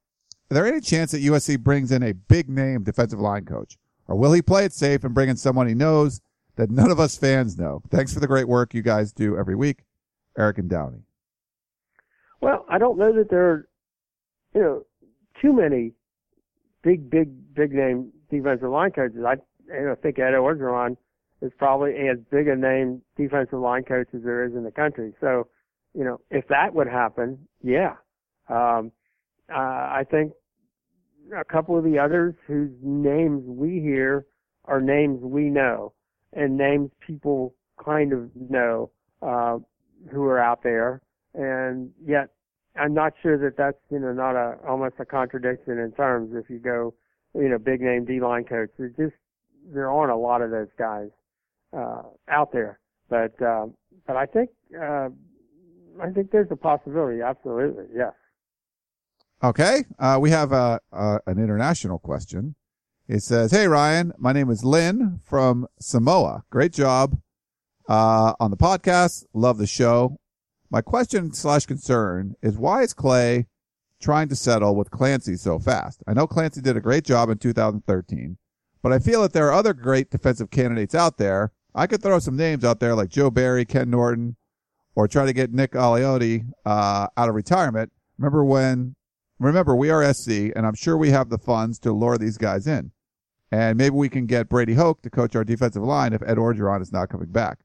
[0.50, 4.32] there any chance that USC brings in a big name defensive line coach, or will
[4.32, 6.22] he play it safe and bring in someone he knows
[6.56, 7.82] that none of us fans know.
[7.90, 9.84] Thanks for the great work you guys do every week,
[10.38, 11.04] Eric and Downey.
[12.42, 13.68] Well, I don't know that there are,
[14.54, 14.86] you know,
[15.42, 15.94] too many
[16.84, 19.24] big, big, big name defensive line coaches.
[19.26, 19.36] I,
[19.68, 20.98] you know, think Ed Orgeron
[21.42, 25.14] is probably as big a name defensive line coach as there is in the country.
[25.20, 25.48] So,
[25.94, 27.96] you know, if that would happen, yeah.
[28.50, 28.92] Um,
[29.54, 30.34] uh, I think
[31.36, 34.26] a couple of the others whose names we hear
[34.66, 35.94] are names we know
[36.36, 38.90] and names people kind of know
[39.22, 39.58] uh,
[40.12, 41.02] who are out there,
[41.34, 42.30] and yet
[42.76, 46.36] I'm not sure that that's you know not a almost a contradiction in terms.
[46.36, 46.94] If you go,
[47.36, 49.16] you know, big name D line coach, there just
[49.74, 51.10] there aren't a lot of those guys
[51.76, 52.80] uh, out there.
[53.10, 53.68] But uh,
[54.08, 55.10] but I think uh,
[56.02, 57.22] I think there's a possibility.
[57.22, 58.14] Absolutely, yes.
[59.44, 62.56] Okay, uh, we have a, an international question.
[63.08, 66.46] It says, Hey Ryan, my name is Lynn from Samoa.
[66.50, 67.18] Great job,
[67.90, 69.26] uh, on the podcast.
[69.34, 70.18] Love the show.
[70.70, 73.48] My question slash concern is why is Clay
[74.02, 76.02] trying to settle with Clancy so fast?
[76.08, 78.38] I know Clancy did a great job in 2013,
[78.82, 81.52] but I feel that there are other great defensive candidates out there.
[81.76, 84.38] I could throw some names out there like Joe Barry, Ken Norton,
[84.96, 87.92] or try to get Nick Aliotti, uh, out of retirement.
[88.18, 88.96] Remember when
[89.46, 92.68] remember, we are SC, and I'm sure we have the funds to lure these guys
[92.68, 92.92] in.
[93.52, 96.82] And maybe we can get Brady Hoke to coach our defensive line if Ed Orgeron
[96.82, 97.60] is not coming back.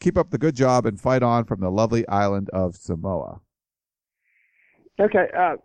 [0.00, 3.40] Keep up the good job and fight on from the lovely island of Samoa.
[4.98, 5.56] Okay, uh,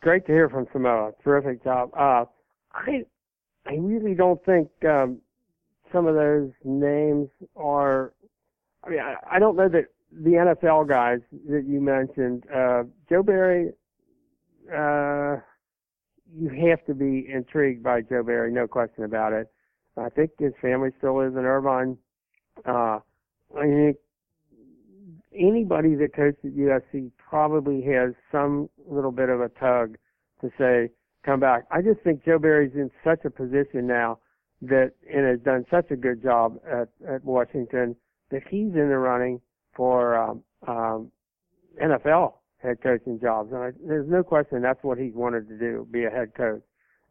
[0.00, 1.12] great to hear from Samoa.
[1.22, 1.90] Terrific job.
[1.94, 2.24] Uh,
[2.72, 3.04] I
[3.66, 5.18] I really don't think um,
[5.92, 8.12] some of those names are.
[8.84, 13.22] I mean, I, I don't know that the NFL guys that you mentioned, uh, Joe
[13.22, 13.72] Barry,
[14.72, 15.36] uh,
[16.36, 19.48] you have to be intrigued by Joe Barry, no question about it.
[19.96, 21.96] I think his family still lives in Irvine.
[22.66, 22.98] Uh,
[23.56, 23.96] I think
[25.32, 29.96] anybody that coached at USC probably has some little bit of a tug
[30.40, 30.90] to say,
[31.24, 31.64] come back.
[31.70, 34.18] I just think Joe Barry's in such a position now
[34.62, 37.96] that, and has done such a good job at, at Washington
[38.30, 39.40] that he's in the running
[39.76, 41.10] for, um, um,
[41.82, 43.52] NFL head coaching jobs.
[43.52, 46.62] And I, there's no question that's what he's wanted to do, be a head coach.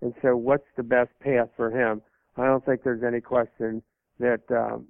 [0.01, 2.01] And so what's the best path for him?
[2.35, 3.81] I don't think there's any question
[4.19, 4.85] that um,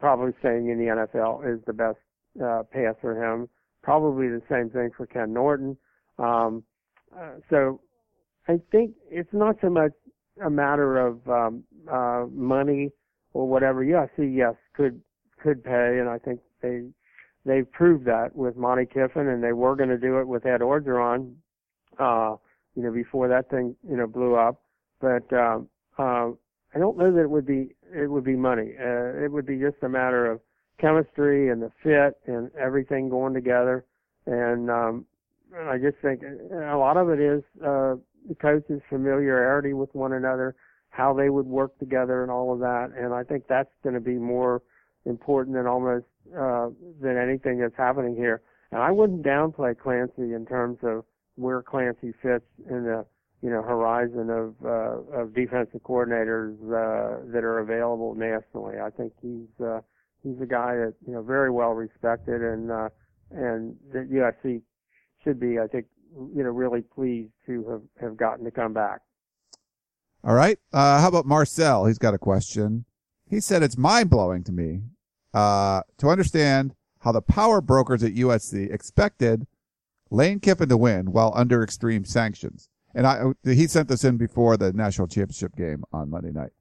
[0.00, 1.98] probably staying in the NFL is the best
[2.42, 3.48] uh, path for him.
[3.82, 5.76] Probably the same thing for Ken Norton.
[6.18, 6.62] Um,
[7.14, 7.80] uh, so
[8.48, 9.92] I think it's not so much
[10.44, 12.90] a matter of um, uh, money
[13.32, 13.84] or whatever.
[13.84, 15.00] Yes, he yes could
[15.42, 16.84] could pay, and I think they
[17.44, 20.60] they've proved that with Monte Kiffin, and they were going to do it with Ed
[20.60, 21.34] Orgeron,
[21.98, 22.36] uh,
[22.74, 24.60] you know, before that thing, you know, blew up.
[25.00, 26.30] But um, uh,
[26.74, 28.72] I don't know that it would be it would be money.
[28.78, 30.40] Uh, it would be just a matter of
[30.80, 33.84] chemistry and the fit and everything going together.
[34.26, 35.06] And um,
[35.56, 37.94] I just think a lot of it is uh,
[38.28, 40.56] the coaches' familiarity with one another,
[40.90, 42.92] how they would work together and all of that.
[42.98, 44.62] And I think that's going to be more
[45.04, 46.68] important than almost uh,
[47.00, 48.42] than anything that's happening here.
[48.70, 51.04] And I wouldn't downplay Clancy in terms of
[51.36, 53.04] where Clancy fits in the
[53.42, 58.76] you know horizon of uh, of defensive coordinators uh, that are available nationally.
[58.80, 59.80] I think he's uh,
[60.22, 62.88] he's a guy that you know very well respected and uh,
[63.30, 64.62] and that USC
[65.22, 65.86] should be I think
[66.34, 69.00] you know really pleased to have have gotten to come back.
[70.24, 70.58] All right.
[70.72, 71.84] Uh, how about Marcel?
[71.84, 72.86] He's got a question.
[73.28, 74.80] He said it's mind blowing to me
[75.34, 79.46] uh, to understand how the power brokers at USC expected
[80.10, 82.70] Lane Kiffin to win while under extreme sanctions.
[82.94, 86.52] And I, he sent this in before the national championship game on Monday night.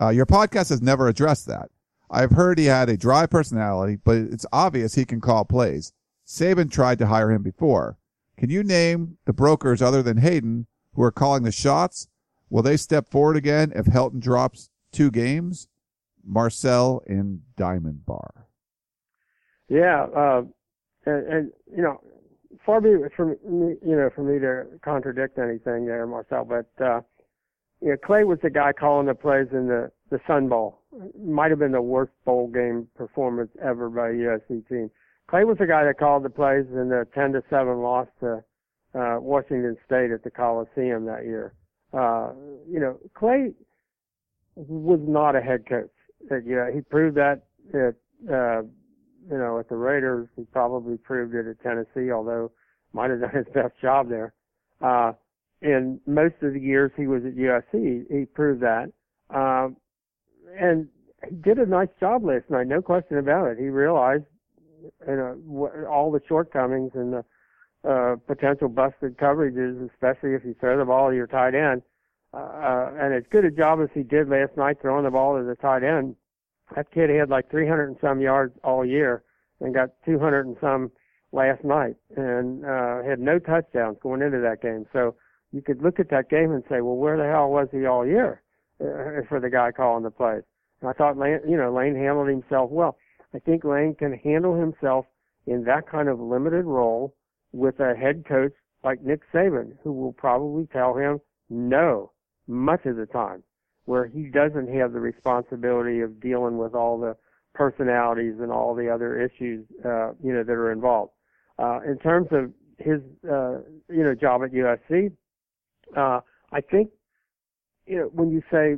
[0.00, 1.70] Uh, your podcast has never addressed that.
[2.10, 5.92] I've heard he had a dry personality, but it's obvious he can call plays.
[6.26, 7.98] Saban tried to hire him before.
[8.36, 12.08] Can you name the brokers other than Hayden who are calling the shots?
[12.48, 15.68] Will they step forward again if Helton drops two games?
[16.24, 18.46] Marcel in Diamond Bar.
[19.68, 20.42] Yeah, uh,
[21.06, 22.00] and, and you know,
[22.64, 26.44] far be it from me, you know, for me to contradict anything there, Marcel.
[26.44, 27.00] But uh,
[27.80, 30.80] you know, Clay was the guy calling the plays in the the Sun Bowl.
[31.18, 34.90] Might have been the worst bowl game performance ever by a USC team.
[35.28, 38.42] Clay was the guy that called the plays in the 10 to 7 loss to
[38.94, 41.54] uh, Washington State at the Coliseum that year.
[41.92, 42.32] Uh,
[42.68, 43.52] you know, Clay
[44.56, 45.90] was not a head coach.
[46.28, 47.94] Yeah, he proved that at
[48.30, 50.28] uh, you know at the Raiders.
[50.36, 52.50] He probably proved it at Tennessee, although
[52.92, 54.32] might have done his best job there.
[54.80, 55.12] Uh,
[55.62, 58.92] in most of the years he was at USC, he proved that.
[59.30, 59.76] Um,
[60.58, 60.88] and
[61.28, 63.58] he did a nice job last night, no question about it.
[63.58, 64.24] He realized
[65.06, 67.24] you know all the shortcomings and the
[67.88, 71.82] uh, potential busted coverages, especially if you throw the ball to your tight end.
[72.32, 75.44] Uh, and as good a job as he did last night throwing the ball to
[75.44, 76.14] the tight end,
[76.76, 79.24] that kid had like 300 and some yards all year
[79.60, 80.92] and got 200 and some
[81.32, 84.86] last night and uh, had no touchdowns going into that game.
[84.92, 85.16] So
[85.52, 88.06] you could look at that game and say, well, where the hell was he all
[88.06, 88.42] year
[88.80, 90.42] uh, for the guy calling the plays?
[90.80, 92.96] And I thought, Lane, you know, Lane handled himself well.
[93.34, 95.06] I think Lane can handle himself
[95.46, 97.14] in that kind of limited role
[97.52, 98.52] with a head coach
[98.84, 102.12] like Nick Saban, who will probably tell him no
[102.50, 103.42] much of the time,
[103.84, 107.16] where he doesn't have the responsibility of dealing with all the
[107.54, 111.12] personalities and all the other issues, uh, you know, that are involved.
[111.58, 113.58] Uh, in terms of his, uh,
[113.88, 115.12] you know, job at USC,
[115.96, 116.20] uh,
[116.52, 116.90] I think,
[117.86, 118.76] you know, when you say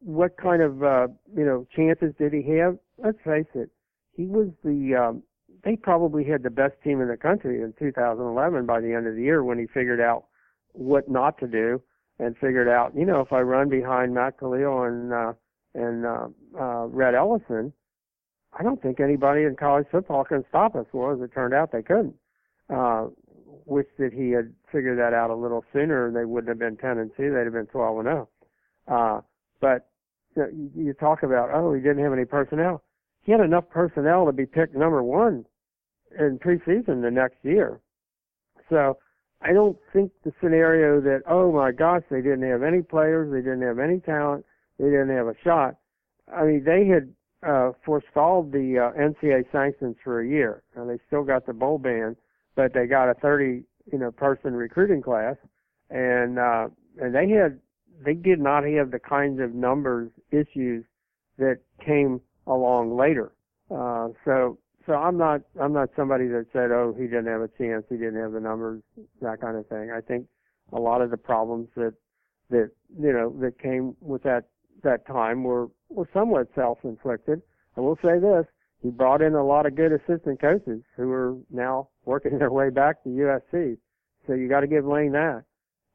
[0.00, 2.76] what kind of, uh, you know, chances did he have?
[2.98, 3.70] Let's face it,
[4.14, 5.22] he was the, um,
[5.64, 9.14] they probably had the best team in the country in 2011 by the end of
[9.14, 10.24] the year when he figured out
[10.72, 11.80] what not to do
[12.22, 15.32] and figured out, you know, if I run behind Matt Kalil and uh,
[15.74, 17.72] and uh, uh, Rhett Ellison,
[18.52, 20.86] I don't think anybody in college football can stop us.
[20.92, 22.14] Well, as it turned out, they couldn't.
[22.72, 23.06] Uh,
[23.66, 26.98] wish that he had figured that out a little sooner, they wouldn't have been 10
[26.98, 27.32] and 2.
[27.32, 28.28] They'd have been 12 and 0.
[28.88, 29.20] Uh,
[29.60, 29.88] but
[30.36, 32.82] you, know, you, you talk about, oh, he didn't have any personnel.
[33.22, 35.44] He had enough personnel to be picked number one
[36.18, 37.80] in preseason the next year.
[38.68, 38.98] So
[39.44, 43.40] I don't think the scenario that, oh my gosh, they didn't have any players, they
[43.40, 44.44] didn't have any talent,
[44.78, 45.76] they didn't have a shot.
[46.32, 47.12] I mean, they had
[47.46, 51.78] uh, forestalled the uh, NCAA sanctions for a year, and they still got the bowl
[51.78, 52.16] ban,
[52.54, 55.36] but they got a 30, you know, person recruiting class,
[55.90, 56.68] and uh,
[57.00, 57.58] and they had
[58.04, 60.84] they did not have the kinds of numbers issues
[61.38, 63.32] that came along later.
[63.70, 67.48] Uh, so so I'm not I'm not somebody that said, oh, he didn't have a
[67.58, 68.82] chance, he didn't have the numbers,
[69.20, 69.90] that kind of thing.
[69.90, 70.26] I think
[70.72, 71.94] a lot of the problems that
[72.50, 74.44] that you know that came with that
[74.82, 77.42] that time were were somewhat self-inflicted.
[77.76, 78.46] I will say this:
[78.82, 82.70] he brought in a lot of good assistant coaches who are now working their way
[82.70, 83.76] back to USC.
[84.26, 85.44] So you got to give Lane that.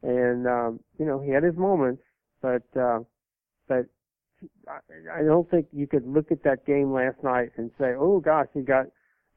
[0.04, 2.04] And um, you know he had his moments,
[2.42, 3.00] but uh,
[3.68, 3.86] but
[4.68, 8.48] I don't think you could look at that game last night and say, "Oh gosh,
[8.54, 8.88] he got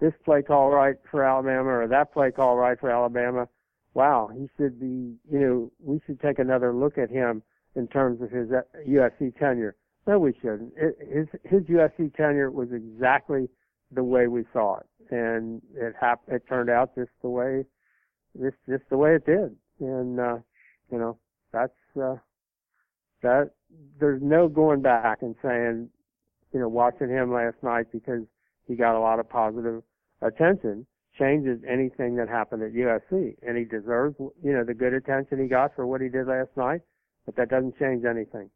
[0.00, 3.48] this play call right for Alabama or that play call right for Alabama."
[3.94, 5.16] Wow, he should be.
[5.30, 7.42] You know, we should take another look at him
[7.74, 8.48] in terms of his
[8.88, 9.76] USC tenure.
[10.06, 10.72] No, we shouldn't.
[10.76, 13.48] It, his his USC tenure was exactly
[13.92, 17.64] the way we saw it, and it hap- It turned out just the way,
[18.40, 19.56] just just the way it did.
[19.80, 20.38] And uh,
[20.90, 21.18] you know,
[21.52, 22.16] that's uh,
[23.22, 23.50] that
[23.98, 25.88] there's no going back and saying,
[26.52, 28.22] you know, watching him last night because
[28.66, 29.82] he got a lot of positive
[30.22, 30.86] attention
[31.18, 33.34] changes anything that happened at USC.
[33.42, 36.50] And he deserves, you know, the good attention he got for what he did last
[36.56, 36.80] night,
[37.26, 38.50] but that doesn't change anything.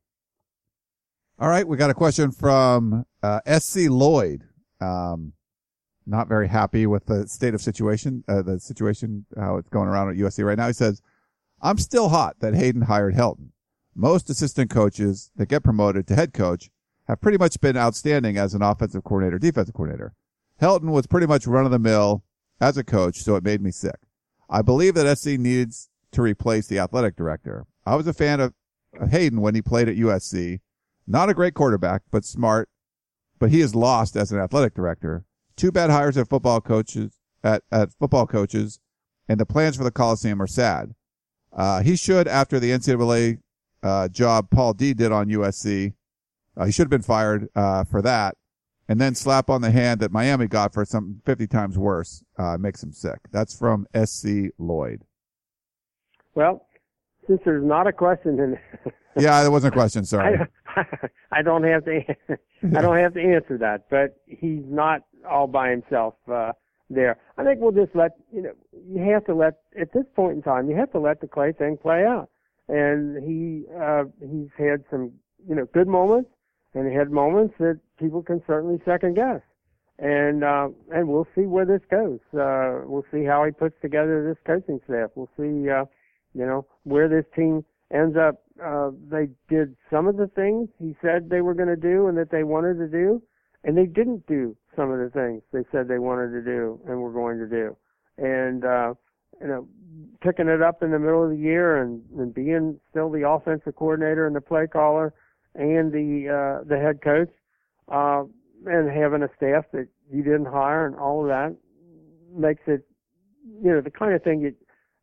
[1.39, 4.45] All right, we got a question from uh, SC Lloyd.
[4.81, 5.33] Um,
[6.07, 10.11] not very happy with the state of situation, uh, the situation how it's going around
[10.11, 10.69] at USC right now.
[10.69, 11.01] He says,
[11.61, 13.49] "I'm still hot that Hayden hired Helton.
[13.95, 16.71] Most assistant coaches that get promoted to head coach
[17.07, 20.15] have pretty much been outstanding as an offensive coordinator, defensive coordinator.
[20.61, 22.25] Helton was pretty much run of the mill
[22.61, 23.97] as a coach, so it made me sick.
[24.49, 27.67] I believe that SC needs to replace the athletic director.
[27.87, 28.55] I was a fan of
[29.11, 30.61] Hayden when he played at USC."
[31.07, 32.69] Not a great quarterback, but smart.
[33.39, 35.25] But he is lost as an athletic director.
[35.57, 38.81] Two bad hires at football coaches at, at football coaches,
[39.29, 40.95] and the plans for the Coliseum are sad.
[41.53, 43.39] Uh, he should, after the NCAA
[43.85, 45.93] uh, job Paul Dee did on USC,
[46.57, 48.37] uh, he should have been fired uh, for that,
[48.89, 52.57] and then slap on the hand that Miami got for something 50 times worse uh,
[52.59, 53.19] makes him sick.
[53.31, 55.03] That's from SC Lloyd.
[56.35, 56.67] Well,
[57.27, 58.59] since there's not a question in
[59.17, 60.05] yeah, there wasn't a question.
[60.05, 60.39] Sorry.
[60.77, 60.85] I,
[61.33, 62.01] I don't have to.
[62.77, 63.89] I don't have to answer that.
[63.91, 66.53] But he's not all by himself uh,
[66.91, 67.19] there.
[67.39, 68.53] I think we'll just let you know.
[68.73, 70.69] You have to let at this point in time.
[70.69, 72.29] You have to let the Clay thing play out.
[72.69, 75.13] And he uh, he's had some
[75.47, 76.31] you know good moments,
[76.75, 79.41] and he had moments that people can certainly second guess.
[79.99, 82.21] And uh, and we'll see where this goes.
[82.33, 85.11] Uh, we'll see how he puts together this coaching staff.
[85.15, 85.69] We'll see.
[85.71, 85.85] Uh,
[86.35, 90.95] you know where this team ends up uh, they did some of the things he
[91.03, 93.23] said they were going to do and that they wanted to do,
[93.65, 97.01] and they didn't do some of the things they said they wanted to do and
[97.01, 97.77] were going to do.
[98.19, 98.95] And uh,
[99.41, 99.69] you know,
[100.21, 103.77] picking it up in the middle of the year and, and being still the offensive
[103.77, 105.13] coordinator and the play caller
[105.55, 107.31] and the uh, the head coach,
[107.93, 108.25] uh,
[108.67, 111.57] and having a staff that you didn't hire and all of that
[112.35, 112.87] makes it,
[113.63, 114.55] you know, the kind of thing you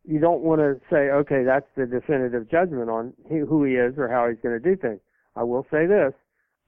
[0.03, 4.07] you don't want to say, okay, that's the definitive judgment on who he is or
[4.09, 4.99] how he's going to do things.
[5.35, 6.13] I will say this: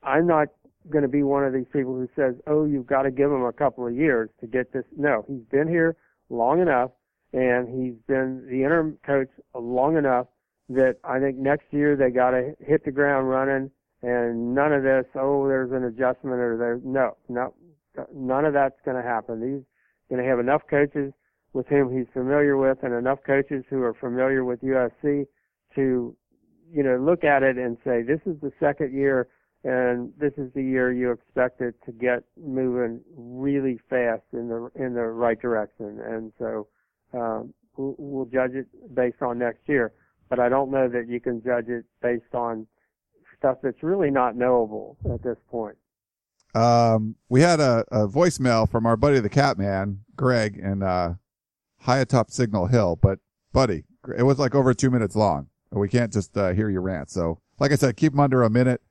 [0.04, 0.50] I'm not
[0.90, 3.44] going to be one of these people who says, oh, you've got to give him
[3.44, 4.84] a couple of years to get this.
[4.98, 5.96] No, he's been here
[6.30, 6.92] long enough,
[7.34, 10.28] and he's been the interim coach long enough
[10.70, 13.70] that I think next year they got to hit the ground running,
[14.02, 15.06] and none of this.
[15.16, 16.80] Oh, there's an adjustment or there.
[16.84, 17.54] No, no,
[18.14, 19.42] none of that's going to happen.
[19.42, 19.66] He's
[20.10, 21.14] going to have enough coaches
[21.54, 25.26] with whom he's familiar with and enough coaches who are familiar with USC
[25.76, 26.16] to,
[26.72, 29.28] you know, look at it and say, this is the second year
[29.64, 34.70] and this is the year you expect it to get moving really fast in the,
[34.76, 36.00] in the right direction.
[36.04, 36.68] And so,
[37.14, 39.94] um, we'll, judge it based on next year,
[40.30, 42.68] but I don't know that you can judge it based on
[43.38, 45.78] stuff that's really not knowable at this point.
[46.56, 51.14] Um, we had a, a voicemail from our buddy the Catman, Greg, and uh,
[51.82, 53.20] high atop Signal Hill, but
[53.52, 53.84] buddy,
[54.18, 55.48] it was like over two minutes long.
[55.72, 57.10] And we can't just uh, hear your rant.
[57.10, 58.82] So, like I said, keep them under a minute.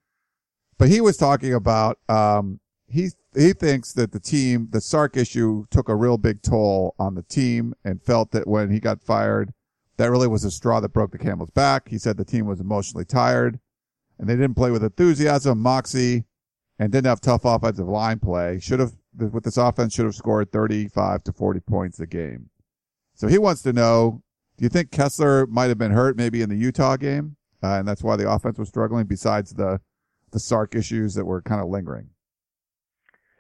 [0.79, 2.59] But he was talking about, um,
[2.93, 7.15] he, he thinks that the team, the Sark issue took a real big toll on
[7.15, 9.53] the team and felt that when he got fired,
[9.97, 11.89] that really was a straw that broke the camel's back.
[11.89, 13.59] He said the team was emotionally tired
[14.19, 16.25] and they didn't play with enthusiasm, moxie,
[16.79, 18.59] and didn't have tough offensive line play.
[18.61, 22.51] Should have, with this offense, should have scored 35 to 40 points a game.
[23.15, 24.23] So he wants to know,
[24.59, 27.37] do you think Kessler might have been hurt maybe in the Utah game?
[27.63, 29.81] Uh, and that's why the offense was struggling besides the,
[30.33, 32.09] the Sark issues that were kind of lingering.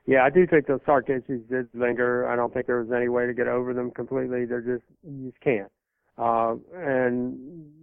[0.06, 2.28] Yeah, I do think those Sark issues did linger.
[2.28, 4.44] I don't think there was any way to get over them completely.
[4.44, 5.70] They're just, you just can't.
[6.18, 7.38] Uh, and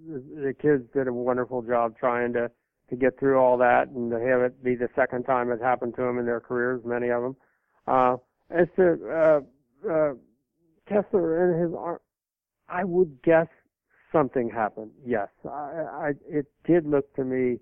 [0.08, 2.52] the kids did a wonderful job trying to,
[2.90, 5.96] to get through all that and to have it be the second time it happened
[5.96, 7.36] to them in their careers, many of them.
[7.88, 8.18] Uh,
[8.50, 10.14] as to, uh, uh,
[10.88, 12.00] Kessler and his arm,
[12.68, 13.48] I would guess
[14.12, 14.92] something happened.
[15.06, 17.60] Yes, I, I, it did look to me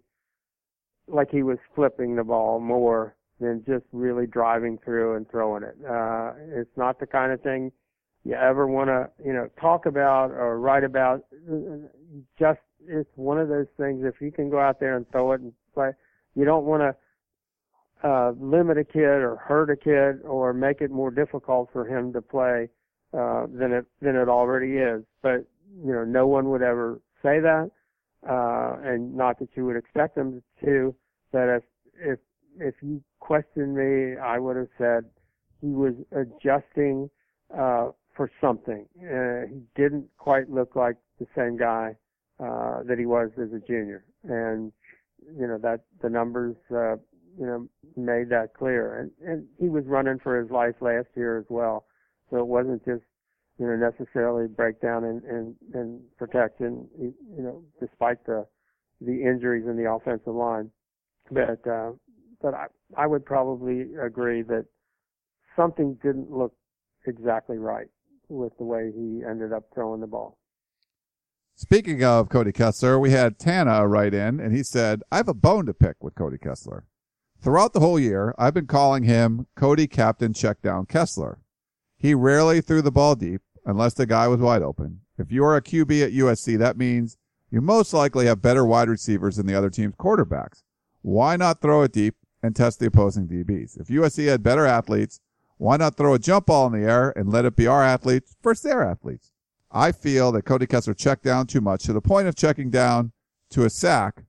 [1.07, 5.75] like he was flipping the ball more than just really driving through and throwing it.
[5.87, 7.71] Uh, it's not the kind of thing
[8.23, 11.23] you ever want to, you know, talk about or write about.
[12.39, 14.03] Just, it's one of those things.
[14.03, 15.91] If you can go out there and throw it and play,
[16.35, 16.95] you don't want to
[18.07, 22.13] uh, limit a kid or hurt a kid or make it more difficult for him
[22.13, 22.69] to play
[23.13, 25.03] uh, than it than it already is.
[25.21, 25.45] But
[25.83, 27.71] you know, no one would ever say that,
[28.29, 30.93] uh, and not that you would expect them to.
[31.31, 31.63] But if
[31.99, 32.19] if
[32.59, 35.05] if you questioned me, I would have said
[35.61, 37.09] he was adjusting
[37.53, 38.85] uh, for something.
[38.97, 41.95] Uh, he didn't quite look like the same guy
[42.39, 44.71] uh, that he was as a junior, and
[45.35, 46.95] you know that the numbers uh,
[47.39, 48.99] you know made that clear.
[48.99, 51.85] And and he was running for his life last year as well.
[52.29, 53.03] So it wasn't just,
[53.57, 58.45] you know, necessarily breakdown in, in, in protection, you know, despite the,
[59.01, 60.69] the injuries in the offensive line.
[61.31, 61.91] but uh,
[62.41, 64.65] but I I would probably agree that
[65.55, 66.53] something didn't look
[67.05, 67.87] exactly right
[68.29, 70.37] with the way he ended up throwing the ball.
[71.55, 75.33] Speaking of Cody Kessler, we had Tana write in and he said, I have a
[75.33, 76.85] bone to pick with Cody Kessler.
[77.41, 81.39] Throughout the whole year, I've been calling him Cody Captain Checkdown Kessler.
[81.95, 85.01] He rarely threw the ball deep unless the guy was wide open.
[85.17, 87.17] If you are a QB at USC, that means
[87.49, 90.63] you most likely have better wide receivers than the other team's quarterbacks.
[91.01, 92.15] Why not throw it deep
[92.47, 93.79] and test the opposing DBs?
[93.79, 95.19] If USC had better athletes,
[95.57, 98.35] why not throw a jump ball in the air and let it be our athletes
[98.41, 99.31] versus their athletes?
[99.71, 103.11] I feel that Cody Kessler checked down too much to the point of checking down
[103.51, 104.23] to a sack.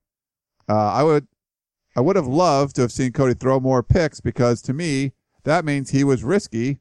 [0.68, 1.26] Uh, I would,
[1.96, 5.12] I would have loved to have seen Cody throw more picks because to me,
[5.44, 6.80] that means he was risky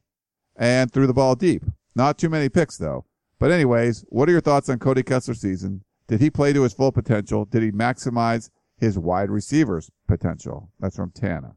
[0.56, 1.64] and threw the ball deep.
[1.94, 3.04] Not too many picks though.
[3.38, 5.84] But anyways, what are your thoughts on Cody Kessler's season?
[6.08, 7.44] Did he play to his full potential?
[7.44, 10.70] Did he maximize his wide receivers potential?
[10.80, 11.54] That's from Tana.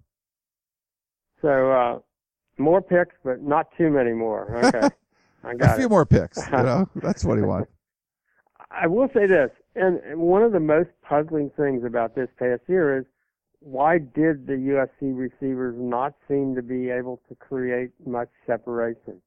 [1.42, 2.00] So, uh,
[2.58, 4.66] more picks, but not too many more.
[4.66, 4.90] Okay.
[5.44, 5.90] I got a few it.
[5.90, 6.38] more picks.
[6.38, 7.72] You know, that's what he wants.
[8.70, 13.00] I will say this, and one of the most puzzling things about this past year
[13.00, 13.06] is
[13.60, 19.22] why did the USC receivers not seem to be able to create much separation?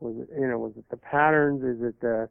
[0.00, 1.62] Was it, you know, was it the patterns?
[1.62, 2.28] Is it the,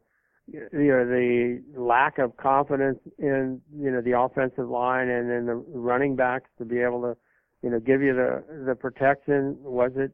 [0.52, 5.54] you know, the lack of confidence in, you know, the offensive line and then the
[5.54, 7.16] running backs to be able to,
[7.62, 9.56] you know, give you the, the protection?
[9.60, 10.12] Was it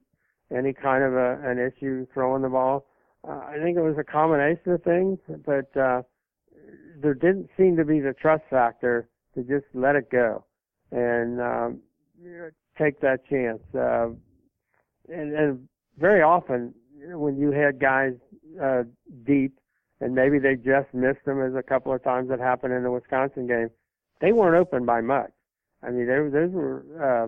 [0.57, 2.87] any kind of a, an issue throwing the ball?
[3.26, 6.03] Uh, I think it was a combination of things, but uh,
[7.01, 10.45] there didn't seem to be the trust factor to just let it go
[10.93, 11.80] and um,
[12.78, 13.61] take that chance.
[13.74, 14.09] Uh,
[15.09, 15.68] and, and
[15.99, 18.12] very often, when you had guys
[18.62, 18.82] uh,
[19.24, 19.59] deep,
[20.01, 22.90] and maybe they just missed them, as a couple of times that happened in the
[22.90, 23.70] Wisconsin game,
[24.20, 25.30] they weren't open by much.
[25.82, 27.26] I mean, they, those were uh,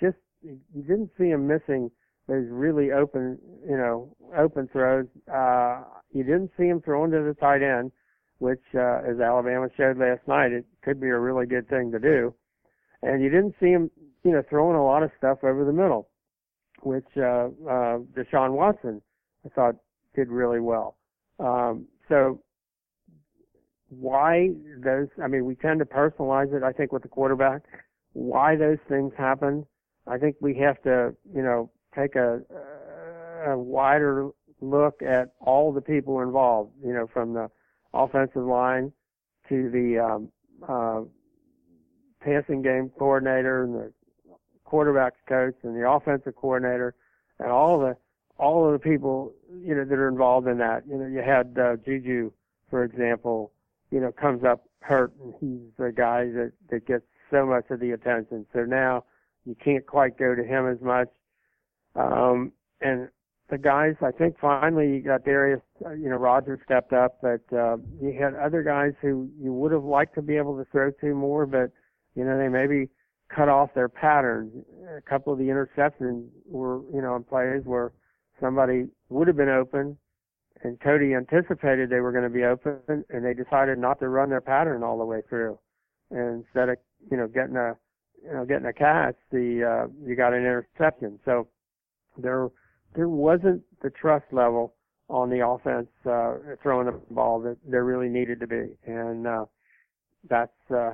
[0.00, 1.90] just you didn't see them missing
[2.28, 5.06] those really open, you know, open throws.
[5.32, 7.92] Uh, you didn't see him throwing to the tight end,
[8.38, 11.98] which, uh, as Alabama showed last night, it could be a really good thing to
[11.98, 12.34] do.
[13.02, 13.90] And you didn't see him,
[14.22, 16.08] you know, throwing a lot of stuff over the middle,
[16.82, 19.02] which, uh, uh, Deshaun Watson,
[19.44, 19.76] I thought
[20.14, 20.96] did really well.
[21.38, 22.40] Um, so
[23.88, 24.50] why
[24.82, 27.62] those, I mean, we tend to personalize it, I think, with the quarterback.
[28.12, 29.66] Why those things happen,
[30.06, 32.40] I think we have to, you know, take a,
[33.46, 34.28] a wider
[34.60, 37.50] look at all the people involved, you know, from the
[37.92, 38.92] offensive line
[39.48, 40.28] to the um,
[40.68, 41.02] uh,
[42.20, 43.92] passing game coordinator and the
[44.66, 46.94] quarterbacks coach and the offensive coordinator
[47.38, 47.96] and all the
[48.38, 49.32] all of the people
[49.62, 50.86] you know that are involved in that.
[50.88, 52.32] You know, you had uh, Juju,
[52.70, 53.52] for example,
[53.90, 57.80] you know, comes up hurt and he's the guy that that gets so much of
[57.80, 58.46] the attention.
[58.52, 59.04] So now
[59.44, 61.08] you can't quite go to him as much.
[61.96, 63.08] Um, and
[63.50, 67.42] the guys, I think finally you got Darreus, uh, you know, Rogers stepped up, but,
[67.56, 70.90] uh, you had other guys who you would have liked to be able to throw
[70.90, 71.70] to more, but,
[72.14, 72.88] you know, they maybe
[73.28, 74.52] cut off their patterns.
[74.96, 77.92] A couple of the interceptions were, you know, in plays where
[78.40, 79.96] somebody would have been open
[80.62, 84.30] and Cody anticipated they were going to be open and they decided not to run
[84.30, 85.58] their pattern all the way through.
[86.10, 86.76] And instead of,
[87.10, 87.74] you know, getting a,
[88.24, 91.18] you know, getting a catch, the, uh, you got an interception.
[91.24, 91.48] So,
[92.16, 92.48] there
[92.94, 94.74] there wasn't the trust level
[95.08, 99.44] on the offense uh, throwing the ball that there really needed to be, and uh,
[100.28, 100.92] that's uh,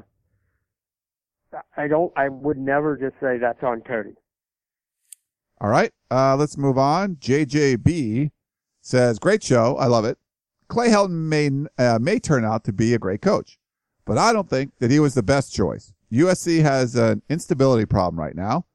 [1.76, 4.14] I don't I would never just say that's on Cody.
[5.60, 7.16] All right, uh, let's move on.
[7.16, 8.30] JJB
[8.80, 10.18] says, "Great show, I love it.
[10.68, 13.58] Clay Helton may uh, may turn out to be a great coach,
[14.06, 15.92] but I don't think that he was the best choice.
[16.12, 18.66] USC has an instability problem right now.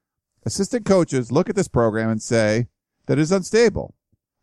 [0.45, 2.67] Assistant coaches look at this program and say
[3.07, 3.95] that it's unstable.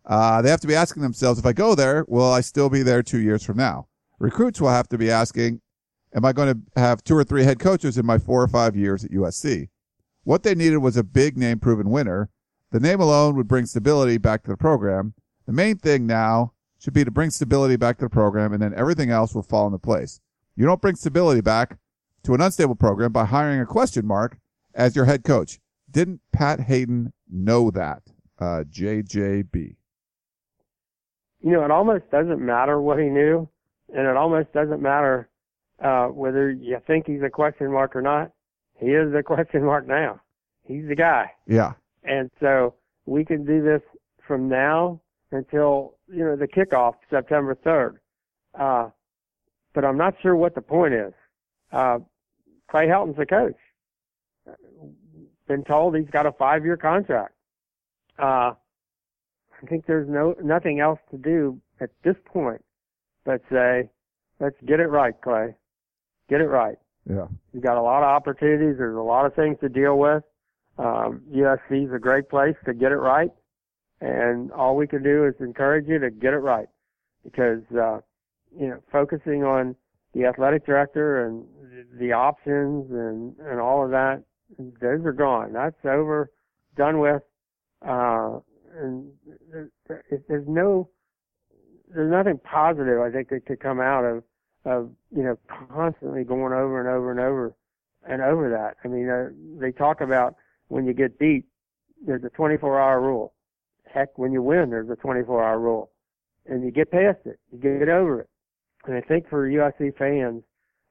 [0.04, 2.82] Uh, they have to be asking themselves, if I go there, will I still be
[2.82, 3.86] there two years from now?
[4.18, 5.60] Recruits will have to be asking,
[6.14, 8.74] am I going to have two or three head coaches in my four or five
[8.76, 9.68] years at USC?
[10.24, 12.30] What they needed was a big name proven winner.
[12.70, 15.14] The name alone would bring stability back to the program.
[15.46, 18.74] The main thing now should be to bring stability back to the program and then
[18.74, 20.20] everything else will fall into place.
[20.56, 21.78] You don't bring stability back
[22.22, 24.38] to an unstable program by hiring a question mark
[24.74, 25.58] as your head coach.
[25.90, 28.02] Didn't Pat Hayden know that?
[28.38, 29.76] Uh, JJB.
[31.40, 33.48] You know, it almost doesn't matter what he knew,
[33.94, 35.28] and it almost doesn't matter
[35.82, 38.30] uh, whether you think he's a question mark or not.
[38.82, 40.20] He is the question mark now.
[40.64, 41.30] He's the guy.
[41.46, 41.72] Yeah.
[42.04, 42.74] And so
[43.06, 43.82] we can do this
[44.26, 47.98] from now until, you know, the kickoff, September 3rd.
[48.58, 48.90] Uh,
[49.74, 51.12] but I'm not sure what the point is.
[51.72, 51.98] Uh,
[52.70, 53.56] Clay Helton's the coach.
[55.48, 57.34] been told he's got a five-year contract.
[58.18, 62.62] Uh, I think there's no nothing else to do at this point
[63.24, 63.88] but say,
[64.40, 65.54] let's get it right, Clay.
[66.28, 66.76] Get it right.
[67.08, 67.26] Yeah.
[67.52, 68.76] You've got a lot of opportunities.
[68.78, 70.22] There's a lot of things to deal with.
[70.78, 73.30] Um, USC is a great place to get it right,
[74.00, 76.68] and all we can do is encourage you to get it right,
[77.24, 77.98] because uh,
[78.58, 79.76] you know focusing on
[80.14, 81.44] the athletic director and
[81.98, 84.22] the options and and all of that,
[84.58, 85.52] those are gone.
[85.52, 86.30] That's over,
[86.74, 87.22] done with,
[87.86, 88.38] uh,
[88.80, 89.12] and
[90.28, 90.88] there's no
[91.94, 94.24] there's nothing positive I think that could come out of
[94.64, 95.38] of you know
[95.68, 97.54] constantly going over and over and over
[98.06, 98.76] and over that.
[98.84, 100.36] I mean, uh, they talk about
[100.68, 101.44] when you get beat,
[102.04, 103.34] there's a 24-hour rule.
[103.92, 105.90] Heck, when you win, there's a 24-hour rule,
[106.46, 108.28] and you get past it, you get over it.
[108.86, 110.42] And I think for USC fans,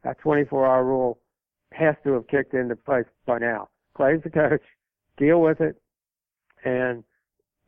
[0.04, 1.20] that 24-hour rule
[1.74, 3.70] has to have kicked into place by now.
[3.96, 4.62] Clay's the coach,
[5.18, 5.82] deal with it,
[6.64, 7.04] and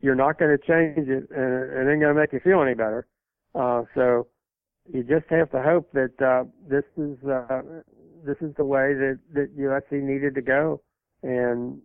[0.01, 2.73] you're not going to change it, and it ain't going to make you feel any
[2.73, 3.07] better.
[3.55, 4.27] Uh, so
[4.91, 7.61] you just have to hope that uh, this is uh,
[8.25, 10.81] this is the way that that USC needed to go,
[11.21, 11.81] and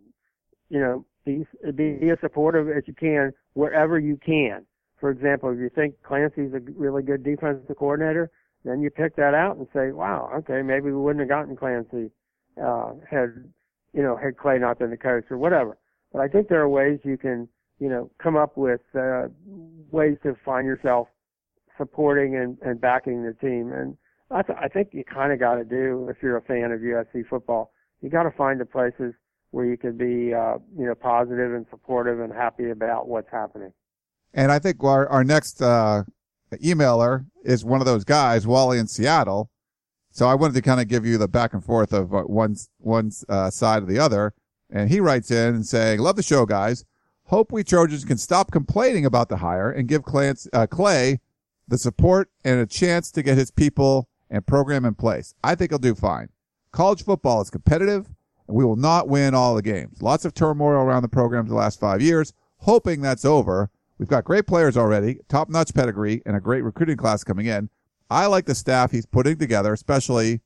[0.69, 4.65] you know be be as supportive as you can wherever you can.
[4.99, 8.29] For example, if you think Clancy's a really good defensive coordinator,
[8.65, 12.11] then you pick that out and say, wow, okay, maybe we wouldn't have gotten Clancy
[12.61, 13.45] uh, had
[13.93, 15.77] you know had Clay not been the coach or whatever.
[16.11, 17.47] But I think there are ways you can
[17.79, 19.27] you know come up with uh,
[19.91, 21.07] ways to find yourself
[21.79, 23.71] supporting and, and backing the team.
[23.73, 23.97] And
[24.29, 26.81] I, th- I think you kind of got to do if you're a fan of
[26.81, 27.71] USC football.
[28.01, 29.13] You got to find the places
[29.51, 33.73] where you can be, uh, you know, positive and supportive and happy about what's happening.
[34.33, 36.03] And I think our our next uh,
[36.53, 39.49] emailer is one of those guys, Wally in Seattle.
[40.11, 42.55] So I wanted to kind of give you the back and forth of uh, one
[42.77, 44.33] one uh, side or the other.
[44.69, 46.85] And he writes in saying, "Love the show, guys.
[47.25, 51.19] Hope we Trojans can stop complaining about the hire and give Clance, uh, Clay
[51.69, 55.33] the support and a chance to get his people and program in place.
[55.43, 56.29] I think he'll do fine.
[56.71, 58.09] College football is competitive
[58.47, 60.01] and we will not win all the games.
[60.01, 62.33] Lots of turmoil around the program the last five years.
[62.57, 63.69] Hoping that's over.
[63.97, 67.69] We've got great players already, top notch pedigree, and a great recruiting class coming in.
[68.09, 70.41] I like the staff he's putting together, especially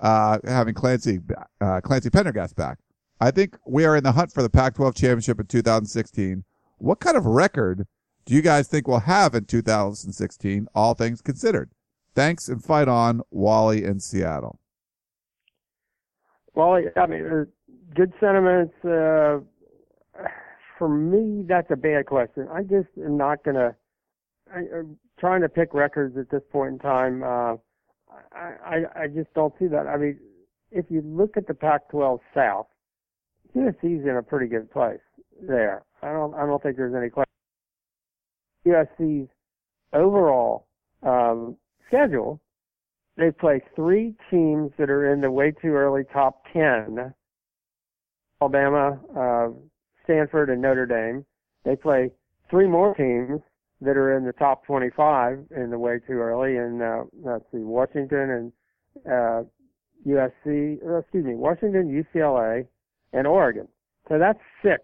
[0.00, 1.20] uh, having Clancy
[1.60, 2.78] uh, Clancy Pendergast back.
[3.20, 6.44] I think we are in the hunt for the Pac-12 championship in 2016.
[6.78, 7.86] What kind of record
[8.24, 11.70] do you guys think we'll have in 2016, all things considered?
[12.14, 14.60] Thanks and fight on, Wally in Seattle.
[16.54, 17.44] Wally, I mean, uh,
[17.94, 18.74] good sentiments.
[18.84, 19.40] Uh,
[20.78, 22.48] for me, that's a bad question.
[22.52, 23.74] I just am not going to.
[24.54, 27.22] I'm trying to pick records at this point in time.
[27.22, 27.56] Uh,
[28.32, 29.86] I, I, I just don't see that.
[29.86, 30.18] I mean,
[30.70, 32.66] if you look at the Pac-12 South,
[33.56, 35.00] USC's in a pretty good place
[35.40, 35.84] there.
[36.02, 37.33] I don't, I don't think there's any question.
[38.66, 39.28] USC's
[39.92, 40.66] overall
[41.02, 41.56] um,
[41.86, 42.40] schedule,
[43.16, 47.14] they play three teams that are in the way too early top 10
[48.40, 49.48] Alabama, uh,
[50.02, 51.24] Stanford, and Notre Dame.
[51.64, 52.10] They play
[52.50, 53.40] three more teams
[53.80, 57.58] that are in the top 25 in the way too early, and uh, let's see,
[57.58, 58.52] Washington and
[59.06, 59.42] uh,
[60.06, 62.66] USC, uh, excuse me, Washington, UCLA,
[63.12, 63.68] and Oregon.
[64.08, 64.82] So that's six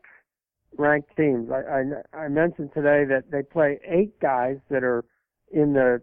[0.77, 1.51] ranked teams.
[1.51, 1.83] I,
[2.17, 5.05] I, I mentioned today that they play eight guys that are
[5.53, 6.01] in the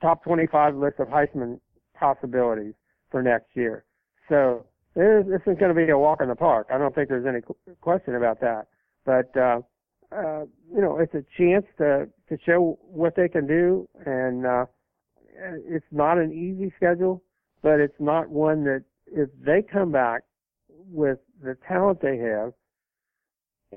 [0.00, 1.60] top 25 list of Heisman
[1.94, 2.74] possibilities
[3.10, 3.84] for next year.
[4.28, 6.68] So this is going to be a walk in the park.
[6.72, 7.40] I don't think there's any
[7.80, 8.66] question about that.
[9.04, 9.60] But uh,
[10.12, 14.66] uh, you know, it's a chance to to show what they can do, and uh,
[15.68, 17.22] it's not an easy schedule,
[17.62, 20.22] but it's not one that if they come back
[20.90, 22.52] with the talent they have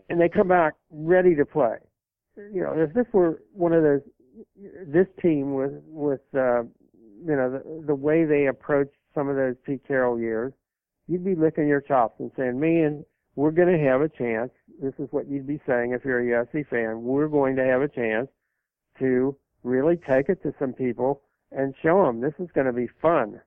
[0.10, 1.76] and they come back ready to play.
[2.36, 4.02] You know, if this were one of those,
[4.88, 9.56] this team with with uh, you know the, the way they approached some of those
[9.66, 10.54] Pete Carroll years,
[11.08, 14.94] you'd be licking your chops and saying, "Man, we're going to have a chance." This
[14.98, 17.04] is what you'd be saying if you're a USC fan.
[17.04, 18.28] We're going to have a chance
[19.00, 21.22] to really take it to some people
[21.52, 23.40] and show them this is going to be fun.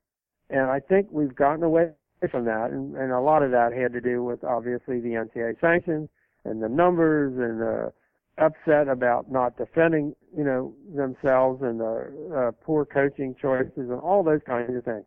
[0.49, 1.91] And I think we've gotten away
[2.31, 5.61] from that, and, and a lot of that had to do with obviously the NCAA
[5.61, 6.09] sanctions
[6.49, 7.93] and the numbers and the
[8.39, 11.97] upset about not defending, you know, themselves and the
[12.37, 15.05] uh, poor coaching choices and all those kinds of things.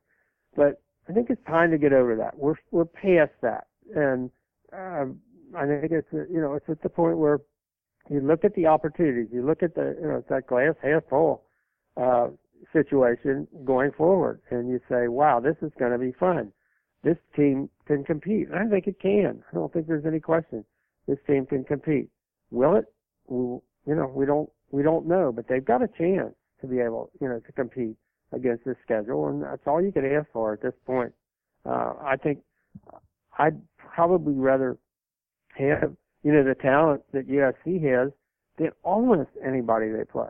[0.55, 2.37] But I think it's time to get over that.
[2.37, 4.29] We're we're past that, and
[4.73, 5.05] uh,
[5.57, 7.39] I think it's you know it's at the point where
[8.09, 11.03] you look at the opportunities, you look at the you know it's that glass half
[11.09, 11.43] full
[11.97, 12.27] uh,
[12.73, 16.51] situation going forward, and you say, wow, this is going to be fun.
[17.03, 18.49] this team can compete.
[18.49, 19.43] And I think it can.
[19.51, 20.65] I don't think there's any question.
[21.09, 22.07] This team can compete.
[22.51, 22.85] Will it?
[23.29, 27.09] You know, we don't we don't know, but they've got a chance to be able,
[27.19, 27.95] you know, to compete
[28.31, 31.11] against this schedule, and that's all you can ask for at this point.
[31.65, 32.39] Uh, I think
[33.39, 34.77] I'd probably rather
[35.57, 38.11] have, you know, the talent that USC has
[38.59, 40.29] than almost anybody they play.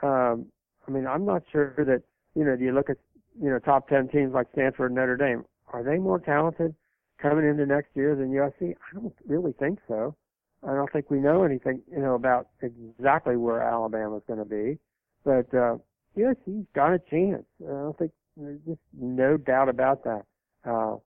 [0.00, 0.46] Um,
[0.86, 2.02] I mean, I'm not sure that,
[2.36, 2.98] you know, do you look at,
[3.42, 6.76] you know, top 10 teams like Stanford and Notre Dame, are they more talented
[7.24, 8.74] coming into next year than USC?
[8.74, 10.14] I don't really think so.
[10.62, 14.78] I don't think we know anything, you know, about exactly where Alabama's going to be,
[15.24, 15.76] but uh,
[16.16, 17.44] USC's got a chance.
[17.62, 20.22] I don't think there's just no doubt about that.
[20.64, 20.96] Uh,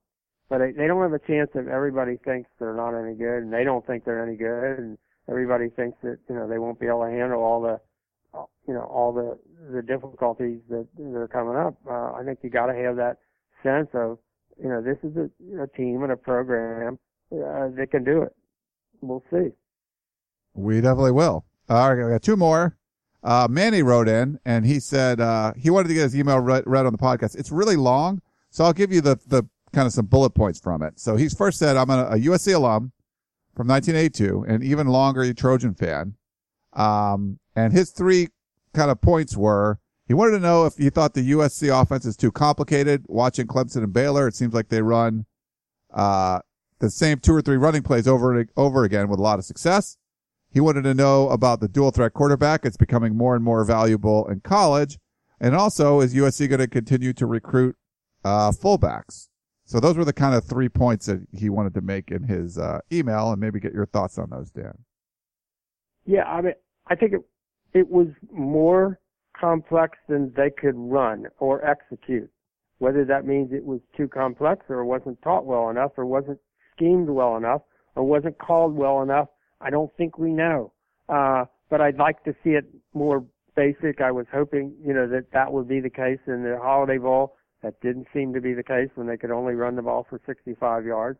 [0.49, 3.53] but they, they don't have a chance if everybody thinks they're not any good, and
[3.53, 4.97] they don't think they're any good, and
[5.29, 7.79] everybody thinks that you know they won't be able to handle all the,
[8.67, 9.37] you know, all the
[9.71, 11.75] the difficulties that that are coming up.
[11.87, 13.17] Uh, I think you got to have that
[13.61, 14.17] sense of,
[14.61, 16.99] you know, this is a, a team and a program
[17.31, 18.35] uh, that can do it.
[19.01, 19.49] We'll see.
[20.53, 21.45] We definitely will.
[21.69, 22.77] All right, we got two more.
[23.23, 26.63] Uh, Manny wrote in and he said, uh, he wanted to get his email read,
[26.65, 27.37] read on the podcast.
[27.37, 28.21] It's really long.
[28.49, 29.43] So I'll give you the, the
[29.73, 30.99] kind of some bullet points from it.
[30.99, 32.91] So he's first said, I'm a, a USC alum
[33.55, 36.15] from 1982 and even longer a Trojan fan.
[36.73, 38.29] Um, and his three
[38.73, 39.79] kind of points were,
[40.09, 43.05] he wanted to know if he thought the USC offense is too complicated.
[43.07, 45.27] Watching Clemson and Baylor, it seems like they run,
[45.93, 46.39] uh,
[46.79, 49.45] the same two or three running plays over and over again with a lot of
[49.45, 49.97] success.
[50.49, 52.65] He wanted to know about the dual threat quarterback.
[52.65, 54.97] It's becoming more and more valuable in college.
[55.39, 57.75] And also, is USC going to continue to recruit
[58.25, 59.29] uh, fullbacks?
[59.65, 62.57] So those were the kind of three points that he wanted to make in his
[62.57, 64.73] uh, email, and maybe get your thoughts on those, Dan.
[66.07, 66.53] Yeah, I mean,
[66.87, 67.21] I think it
[67.75, 68.99] it was more
[69.39, 72.29] complex than they could run or execute.
[72.79, 76.39] Whether that means it was too complex or wasn't taught well enough or wasn't
[76.75, 77.61] schemed well enough
[77.95, 79.27] or wasn't called well enough
[79.61, 80.71] I don't think we know.
[81.07, 83.25] Uh, but I'd like to see it more
[83.55, 84.01] basic.
[84.01, 87.35] I was hoping, you know, that that would be the case in the Holiday Bowl.
[87.61, 90.21] That didn't seem to be the case when they could only run the ball for
[90.25, 91.19] 65 yards.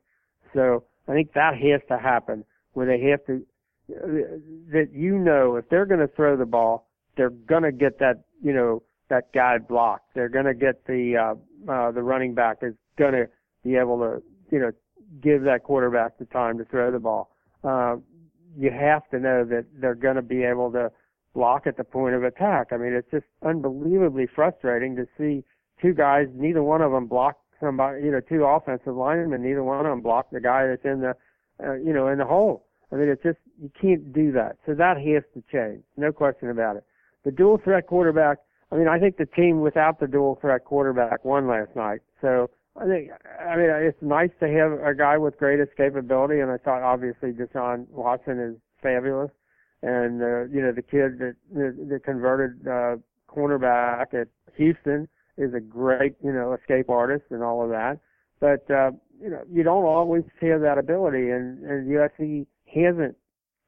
[0.53, 3.45] So I think that has to happen where they have to,
[3.89, 6.87] that you know, if they're going to throw the ball,
[7.19, 7.29] they're
[7.63, 10.15] to get that, you know, that guy blocked.
[10.15, 12.75] They're to get the, uh, uh, the running back is
[13.13, 13.29] to
[13.61, 14.71] be able to, you know,
[15.21, 17.35] give that quarterback the time to throw the ball.
[17.61, 17.97] Uh,
[18.57, 20.89] you have to know that they're to be able to
[21.33, 22.67] block at the point of attack.
[22.71, 25.43] I mean, it's just unbelievably frustrating to see
[25.81, 29.85] two guys, neither one of them block somebody, you know, two offensive linemen, neither one
[29.85, 31.15] of them block the guy that's in the,
[31.61, 32.65] uh, you know, in the hole.
[32.93, 34.57] I mean, it's just, you can't do that.
[34.65, 35.83] So that has to change.
[35.97, 36.85] No question about it.
[37.25, 38.37] The dual threat quarterback,
[38.71, 41.99] I mean, I think the team without the dual threat quarterback won last night.
[42.21, 42.49] So
[42.79, 46.57] I think, I mean, it's nice to have a guy with great escapability, and I
[46.57, 49.31] thought obviously Deshaun Watson is fabulous,
[49.81, 52.95] and uh, you know the kid that the, converted uh,
[53.27, 55.07] cornerback at Houston
[55.37, 57.99] is a great, you know, escape artist and all of that.
[58.39, 58.91] But uh,
[59.21, 63.15] you know, you don't always have that ability, and, and USC hasn't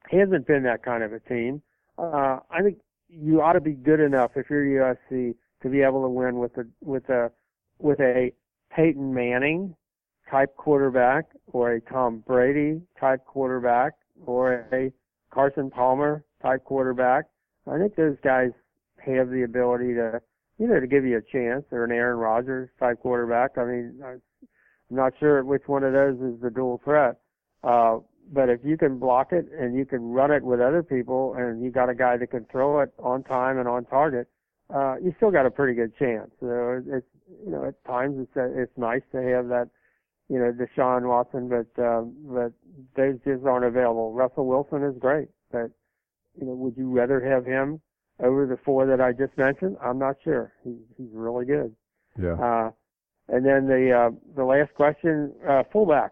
[0.09, 1.61] hasn't been that kind of a team.
[1.97, 2.77] Uh, I think
[3.11, 4.63] you ought to be good enough if you're
[5.11, 7.31] USC to be able to win with a with a
[7.79, 8.31] with a
[8.75, 9.75] Peyton Manning
[10.29, 13.93] type quarterback or a Tom Brady type quarterback
[14.25, 14.91] or a
[15.33, 17.25] Carson Palmer type quarterback.
[17.67, 18.51] I think those guys
[19.05, 20.21] have the ability to,
[20.57, 23.57] you know, to give you a chance or an Aaron Rodgers type quarterback.
[23.57, 24.21] I mean, I'm
[24.89, 27.17] not sure which one of those is the dual threat.
[27.63, 27.99] Uh,
[28.31, 31.63] but if you can block it and you can run it with other people and
[31.63, 34.27] you got a guy that can throw it on time and on target,
[34.73, 36.31] uh, you still got a pretty good chance.
[36.39, 37.05] So it's,
[37.45, 39.69] you know, at times it's, uh, it's nice to have that,
[40.29, 42.53] you know, Deshaun Watson, but, um, but
[42.95, 44.13] those just aren't available.
[44.13, 45.71] Russell Wilson is great, but,
[46.39, 47.81] you know, would you rather have him
[48.23, 49.75] over the four that I just mentioned?
[49.83, 50.53] I'm not sure.
[50.63, 51.75] He's, he's really good.
[52.17, 52.33] Yeah.
[52.33, 52.71] Uh,
[53.27, 56.11] and then the, uh, the last question, uh, fullbacks.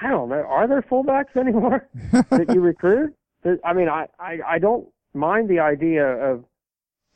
[0.00, 0.44] I don't know.
[0.48, 1.88] Are there fullbacks anymore
[2.30, 3.14] that you recruit?
[3.64, 6.44] I mean, I, I, I don't mind the idea of,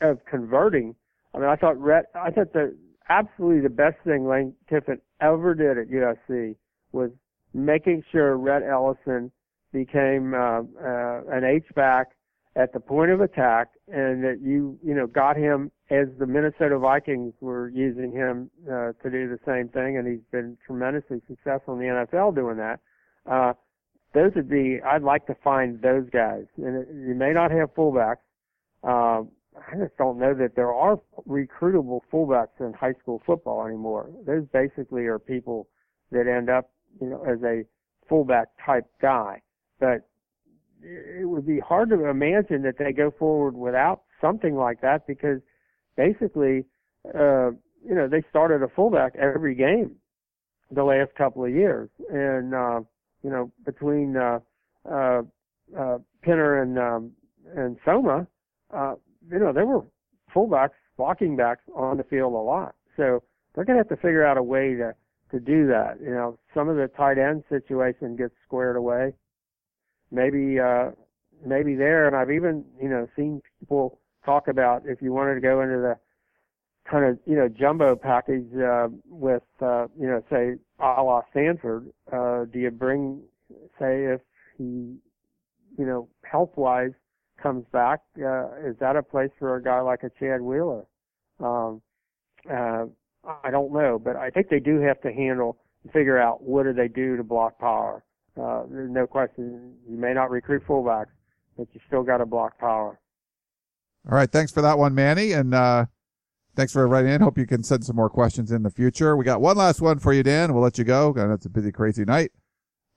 [0.00, 0.94] of converting.
[1.34, 2.76] I mean, I thought Rhett, I thought the
[3.08, 6.56] absolutely the best thing Lane Kiffin ever did at USC
[6.92, 7.10] was
[7.54, 9.30] making sure Rhett Ellison
[9.72, 12.08] became uh, uh, an H back
[12.54, 16.78] at the point of attack, and that you you know got him as the Minnesota
[16.78, 21.74] Vikings were using him uh, to do the same thing, and he's been tremendously successful
[21.74, 22.80] in the NFL doing that.
[23.30, 23.52] Uh,
[24.14, 27.74] those would be I'd like to find those guys, and it, you may not have
[27.74, 28.16] fullbacks.
[28.84, 29.22] Uh,
[29.56, 30.98] I just don't know that there are
[31.28, 34.10] recruitable fullbacks in high school football anymore.
[34.26, 35.68] Those basically are people
[36.10, 37.64] that end up, you know, as a
[38.08, 39.40] fullback type guy.
[39.78, 40.08] But
[40.82, 45.40] it would be hard to imagine that they go forward without something like that because
[45.96, 46.64] basically,
[47.14, 47.50] uh,
[47.84, 49.96] you know, they started a fullback every game
[50.70, 51.90] the last couple of years.
[52.10, 52.80] And, uh,
[53.22, 54.40] you know, between, uh,
[54.90, 55.22] uh,
[55.78, 57.12] uh, Pinner and, um,
[57.56, 58.26] and Soma,
[58.72, 58.94] uh,
[59.30, 59.82] you know, there were
[60.34, 62.74] fullbacks, blocking backs on the field a lot.
[62.96, 63.22] So
[63.54, 64.94] they're going to have to figure out a way to,
[65.30, 65.98] to do that.
[66.00, 69.14] You know, some of the tight end situation gets squared away.
[70.12, 70.90] Maybe, uh,
[71.44, 75.40] maybe there, and I've even, you know, seen people talk about if you wanted to
[75.40, 75.96] go into the
[76.88, 81.90] kind of, you know, jumbo package, uh, with, uh, you know, say, a la Stanford,
[82.12, 83.22] uh, do you bring,
[83.78, 84.20] say, if
[84.58, 84.98] he,
[85.78, 86.92] you know, health wise
[87.42, 90.84] comes back, uh, is that a place for a guy like a Chad Wheeler?
[91.40, 91.80] Um,
[92.50, 92.84] uh,
[93.24, 95.56] I don't know, but I think they do have to handle,
[95.92, 98.04] figure out what do they do to block power.
[98.40, 99.74] Uh, there's no question.
[99.88, 101.06] You may not recruit fullbacks,
[101.56, 102.98] but you still got to block power.
[104.10, 104.30] All right.
[104.30, 105.32] Thanks for that one, Manny.
[105.32, 105.86] And, uh,
[106.56, 107.20] thanks for writing in.
[107.20, 109.16] Hope you can send some more questions in the future.
[109.16, 110.52] We got one last one for you, Dan.
[110.52, 111.14] We'll let you go.
[111.16, 112.32] It's a busy, crazy night.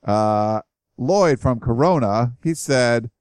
[0.04, 0.62] Uh,
[0.98, 3.12] Lloyd from Corona, he said,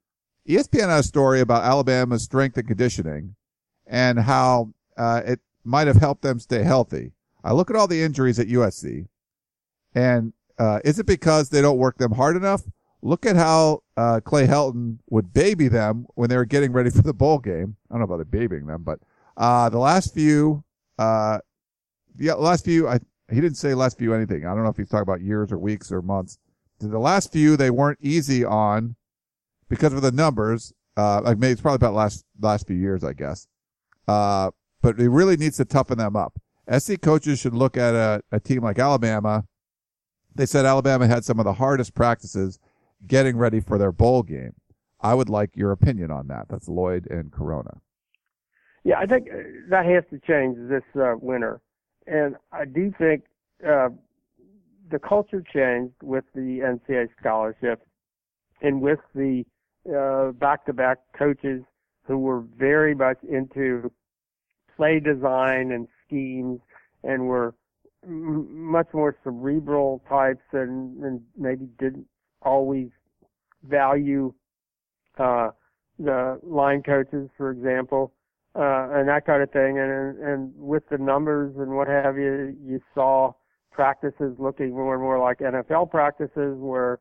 [0.48, 3.34] ESPN had a story about Alabama's strength and conditioning
[3.86, 7.12] and how, uh, it might have helped them stay healthy.
[7.42, 9.08] I look at all the injuries at USC
[9.94, 12.62] and, uh, is it because they don't work them hard enough?
[13.02, 17.02] Look at how, uh, Clay Helton would baby them when they were getting ready for
[17.02, 17.76] the bowl game.
[17.90, 18.98] I don't know about the babying them, but,
[19.36, 20.64] uh, the last few,
[20.98, 21.38] uh,
[22.18, 23.00] yeah, last few, I,
[23.30, 24.46] he didn't say last few anything.
[24.46, 26.38] I don't know if he's talking about years or weeks or months.
[26.78, 28.96] The last few, they weren't easy on
[29.68, 30.72] because of the numbers.
[30.96, 33.48] Uh, like maybe it's probably about last, last few years, I guess.
[34.06, 34.50] Uh,
[34.80, 36.38] but it really needs to toughen them up.
[36.78, 39.44] SC coaches should look at a, a team like Alabama.
[40.34, 42.58] They said Alabama had some of the hardest practices
[43.06, 44.54] getting ready for their bowl game.
[45.00, 46.48] I would like your opinion on that.
[46.48, 47.80] That's Lloyd and Corona.
[48.84, 49.36] Yeah, I think uh,
[49.70, 51.60] that has to change this uh, winter,
[52.06, 53.24] and I do think
[53.66, 53.88] uh,
[54.90, 57.82] the culture changed with the NCAA scholarship
[58.60, 59.44] and with the
[59.94, 61.62] uh, back-to-back coaches
[62.06, 63.90] who were very much into
[64.76, 66.60] play design and schemes
[67.02, 67.54] and were
[68.06, 72.06] m- much more cerebral types and, and maybe didn't
[72.42, 72.88] always
[73.68, 74.32] value
[75.18, 75.50] uh,
[75.98, 78.12] the line coaches, for example,
[78.54, 79.78] uh, and that kind of thing.
[79.78, 83.32] And and with the numbers and what have you, you saw
[83.70, 87.00] practices looking more and more like NFL practices, where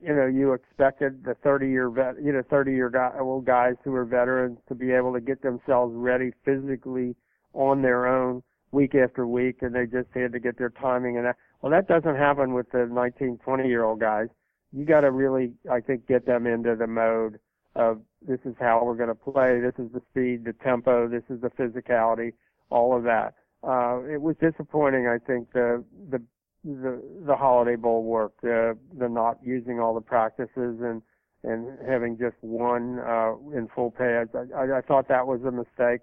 [0.00, 3.74] you know you expected the 30 year vet, you know 30 year guy, old guys
[3.84, 7.14] who are veterans to be able to get themselves ready physically
[7.54, 8.42] on their own
[8.72, 11.36] week after week, and they just had to get their timing and that.
[11.60, 14.28] Well, that doesn't happen with the 19, 20 year old guys.
[14.72, 17.38] You got to really, I think, get them into the mode
[17.76, 19.60] of this is how we're going to play.
[19.60, 21.08] This is the speed, the tempo.
[21.08, 22.32] This is the physicality.
[22.70, 23.34] All of that.
[23.62, 25.06] Uh, it was disappointing.
[25.06, 26.20] I think the the
[26.64, 30.50] the the Holiday Bowl work, the the not using all the practices
[30.80, 31.02] and
[31.44, 34.30] and having just one uh, in full pads.
[34.34, 36.00] I, I, I thought that was a mistake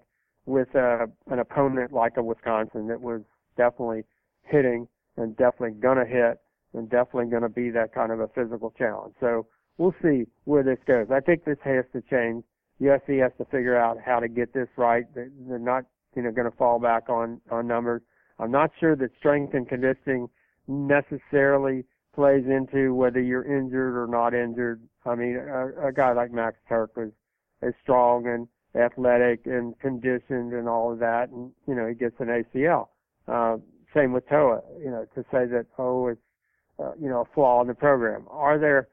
[0.50, 3.22] with uh, an opponent like a Wisconsin that was
[3.56, 4.04] definitely
[4.42, 6.40] hitting and definitely gonna hit
[6.74, 9.14] and definitely gonna be that kind of a physical challenge.
[9.20, 9.46] So
[9.78, 11.06] we'll see where this goes.
[11.10, 12.44] I think this has to change.
[12.80, 15.04] USC has to figure out how to get this right.
[15.14, 15.84] They're not,
[16.16, 18.02] you know, going to fall back on on numbers.
[18.38, 20.28] I'm not sure that strength and conditioning
[20.66, 21.84] necessarily
[22.14, 24.82] plays into whether you're injured or not injured.
[25.04, 27.10] I mean, a, a guy like Max Tuerk was
[27.62, 32.14] as strong and athletic and conditioned and all of that, and you know he gets
[32.20, 32.88] an ACL.
[33.26, 33.56] Uh,
[33.94, 34.60] same with Toa.
[34.78, 36.20] You know, to say that oh it's
[36.78, 38.24] uh, you know a flaw in the program.
[38.30, 38.88] Are there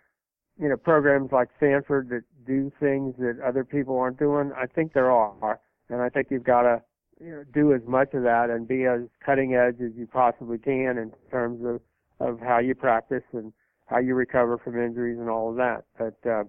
[0.60, 4.52] you know programs like Stanford that do things that other people aren't doing?
[4.56, 5.60] I think there are,
[5.90, 6.82] and I think you've got to
[7.20, 10.58] you know, do as much of that and be as cutting edge as you possibly
[10.58, 11.82] can in terms of
[12.20, 13.54] of how you practice and
[13.86, 15.84] how you recover from injuries and all of that.
[15.98, 16.44] But uh,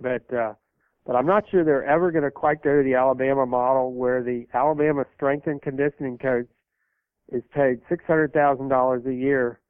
[0.00, 0.54] but uh,
[1.06, 4.22] but I'm not sure they're ever going to quite go to the Alabama model where
[4.22, 6.48] the Alabama strength and conditioning coach
[7.32, 9.60] is paid $600,000 a year.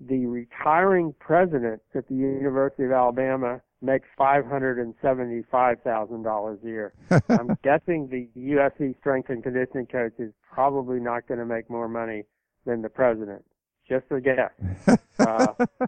[0.00, 6.92] The retiring president at the University of Alabama makes $575,000 a year.
[7.28, 11.88] I'm guessing the USC strength and conditioning coach is probably not going to make more
[11.88, 12.24] money
[12.66, 13.44] than the president.
[13.88, 14.52] Just a guess.
[15.18, 15.54] uh,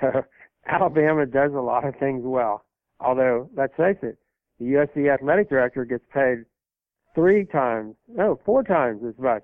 [0.00, 0.24] so
[0.66, 2.64] Alabama does a lot of things well.
[3.04, 4.18] Although, let's face it,
[4.58, 6.44] the USC athletic director gets paid
[7.14, 9.42] three times, no, four times as much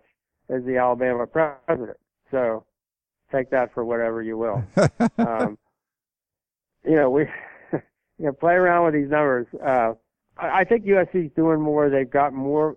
[0.48, 1.98] as the Alabama president.
[2.30, 2.64] So,
[3.32, 4.62] take that for whatever you will.
[5.18, 5.58] um,
[6.84, 7.22] you know, we
[7.72, 9.46] you know play around with these numbers.
[9.64, 9.92] Uh,
[10.38, 11.90] I, I think USC's doing more.
[11.90, 12.76] They've got more.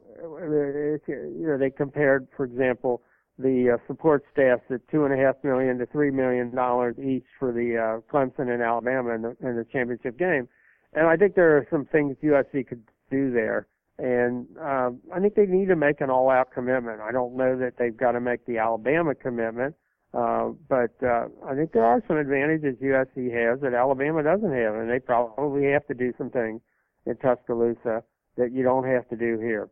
[1.07, 3.01] You know, they compared, for example,
[3.38, 7.25] the uh, support staffs at two and a half million to three million dollars each
[7.39, 10.47] for the uh, Clemson and Alabama in the, in the championship game.
[10.94, 13.68] And I think there are some things USC could do there.
[13.98, 17.02] And um, I think they need to make an all-out commitment.
[17.02, 19.76] I don't know that they've got to make the Alabama commitment,
[20.14, 24.76] uh, but uh, I think there are some advantages USC has that Alabama doesn't have,
[24.76, 26.62] and they probably have to do some things
[27.06, 28.04] in Tuscaloosa
[28.38, 29.70] that you don't have to do here.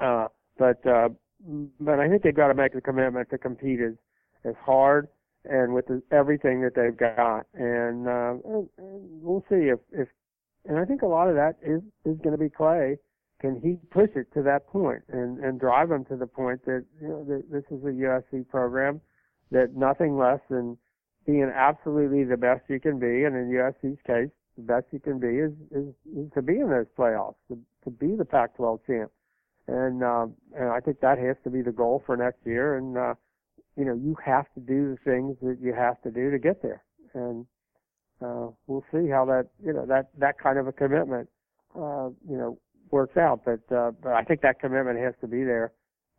[0.00, 0.26] Uh,
[0.58, 1.08] but uh,
[1.80, 3.94] but I think they've got to make a commitment to compete as
[4.44, 5.08] as hard
[5.44, 10.08] and with the, everything that they've got, and, uh, and, and we'll see if if.
[10.66, 12.98] And I think a lot of that is is going to be Clay.
[13.40, 16.84] Can he push it to that point and and drive them to the point that
[17.00, 19.00] you know that this is a USC program
[19.50, 20.78] that nothing less than
[21.26, 25.18] being absolutely the best you can be, and in USC's case, the best you can
[25.18, 29.10] be is is, is to be in those playoffs, to, to be the Pac-12 champ
[29.68, 32.76] and um, and I think that has to be the goal for next year.
[32.76, 33.14] And uh,
[33.76, 36.62] you know, you have to do the things that you have to do to get
[36.62, 36.82] there,
[37.14, 37.46] and
[38.24, 41.28] uh, we'll see how that you know that that kind of a commitment
[41.76, 42.58] uh, you know
[42.90, 43.40] works out.
[43.44, 45.72] But uh, but I think that commitment has to be there.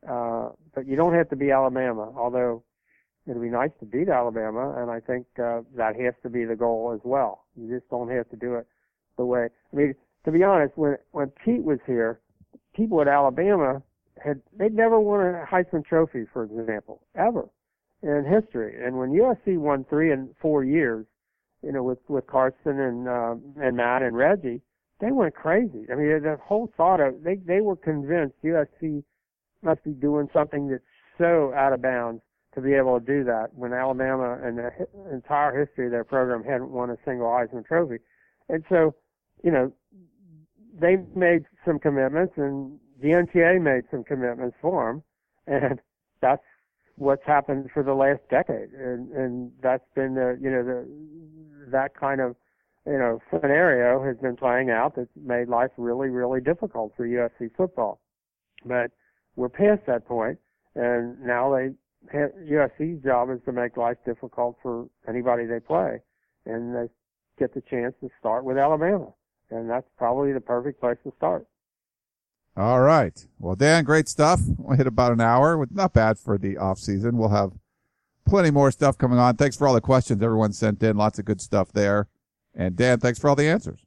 [0.08, 2.64] Uh, but you don't have to be Alabama, although
[3.26, 6.56] it'd be nice to beat Alabama, and I think uh, that has to be the
[6.56, 7.46] goal as well.
[7.56, 8.68] You just don't have to do it
[9.18, 9.48] the way.
[9.72, 9.96] I mean,
[10.26, 12.20] to be honest, when when Pete was here,
[12.76, 13.82] people at Alabama
[14.24, 17.50] had they'd never won a Heisman Trophy, for example, ever
[18.02, 18.84] in history.
[18.84, 21.06] And when USC won three and four years,
[21.64, 24.62] you know, with with Carson and uh, and Matt and Reggie,
[25.00, 25.86] they went crazy.
[25.92, 29.04] I mean, the whole thought of they they were convinced USC
[29.62, 30.84] must be doing something that's
[31.18, 32.22] so out of bounds
[32.56, 34.70] to be able to do that when Alabama and the
[35.12, 37.98] entire history of their program hadn't won a single Heisman Trophy.
[38.50, 38.94] And so,
[39.44, 39.72] you know,
[40.80, 45.04] they made some commitments, and the NCAA made some commitments for them,
[45.48, 45.80] and
[46.22, 46.44] that's
[46.96, 50.88] what's happened for the last decade, and and that's been the you know the
[51.74, 52.36] that kind of
[52.86, 57.50] you know scenario has been playing out that's made life really really difficult for USC
[57.56, 58.00] football,
[58.66, 58.92] but
[59.36, 60.40] we're past that point,
[60.76, 61.72] and now they
[62.14, 66.00] USC's job is to make life difficult for anybody they play,
[66.46, 66.88] and they
[67.38, 69.14] get the chance to start with Alabama
[69.54, 71.46] and that's probably the perfect place to start.
[72.56, 73.26] All right.
[73.40, 74.42] Well, Dan, great stuff.
[74.58, 75.66] We hit about an hour.
[75.72, 77.18] Not bad for the off season.
[77.18, 77.54] We'll have
[78.26, 79.36] plenty more stuff coming on.
[79.36, 80.98] Thanks for all the questions everyone sent in.
[80.98, 82.08] Lots of good stuff there.
[82.56, 83.86] And Dan, thanks for all the answers.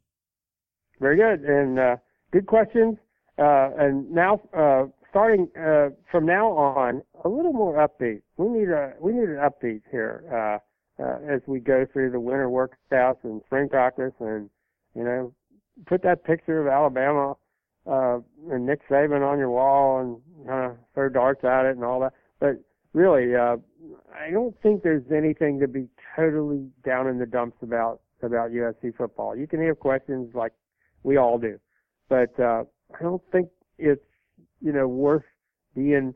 [1.01, 1.49] Very good.
[1.49, 1.97] And, uh,
[2.33, 2.97] good questions.
[3.39, 8.23] Uh, and now, uh, starting, uh, from now on, a little more upbeat.
[8.37, 12.21] We need a, we need an upbeat here, uh, uh, as we go through the
[12.21, 14.49] winter workouts and spring practice and,
[14.95, 15.35] you know,
[15.87, 17.37] put that picture of Alabama
[17.87, 18.19] uh,
[18.51, 22.01] and Nick Saban on your wall and kind of throw darts at it and all
[22.01, 22.15] that.
[22.41, 22.57] But
[22.95, 23.57] really, uh,
[24.15, 28.97] I don't think there's anything to be totally down in the dumps about about USC
[28.97, 29.37] football.
[29.37, 30.53] You can have questions like
[31.03, 31.59] we all do,
[32.09, 32.65] but uh,
[32.99, 34.05] I don't think it's
[34.61, 35.25] you know worth
[35.75, 36.15] being.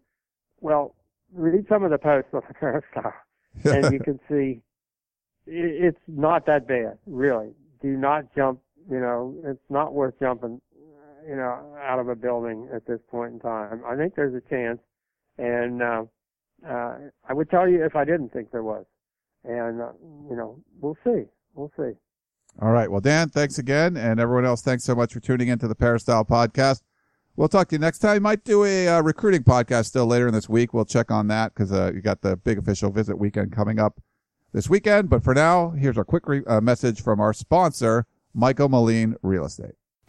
[0.60, 0.94] Well,
[1.32, 3.14] read some of the posts on the Peristyle,
[3.64, 4.60] and you can see
[5.46, 7.52] it's not that bad, really.
[7.82, 8.60] Do not jump
[8.90, 10.60] you know, it's not worth jumping,
[11.28, 13.82] you know, out of a building at this point in time.
[13.86, 14.80] I think there's a chance,
[15.38, 16.04] and uh,
[16.68, 16.94] uh,
[17.28, 18.84] I would tell you if I didn't think there was,
[19.44, 19.92] and uh,
[20.28, 21.92] you know, we'll see, we'll see.
[22.60, 22.90] All right.
[22.90, 26.24] Well, Dan, thanks again, and everyone else, thanks so much for tuning into the Peristyle
[26.24, 26.82] podcast.
[27.36, 28.22] We'll talk to you next time.
[28.22, 30.74] Might do a uh, recruiting podcast still later in this week.
[30.74, 34.00] We'll check on that because uh, you got the big official visit weekend coming up
[34.52, 35.08] this weekend.
[35.08, 39.46] But for now, here's a quick re- uh, message from our sponsor, Michael Moline Real
[39.46, 39.79] Estate.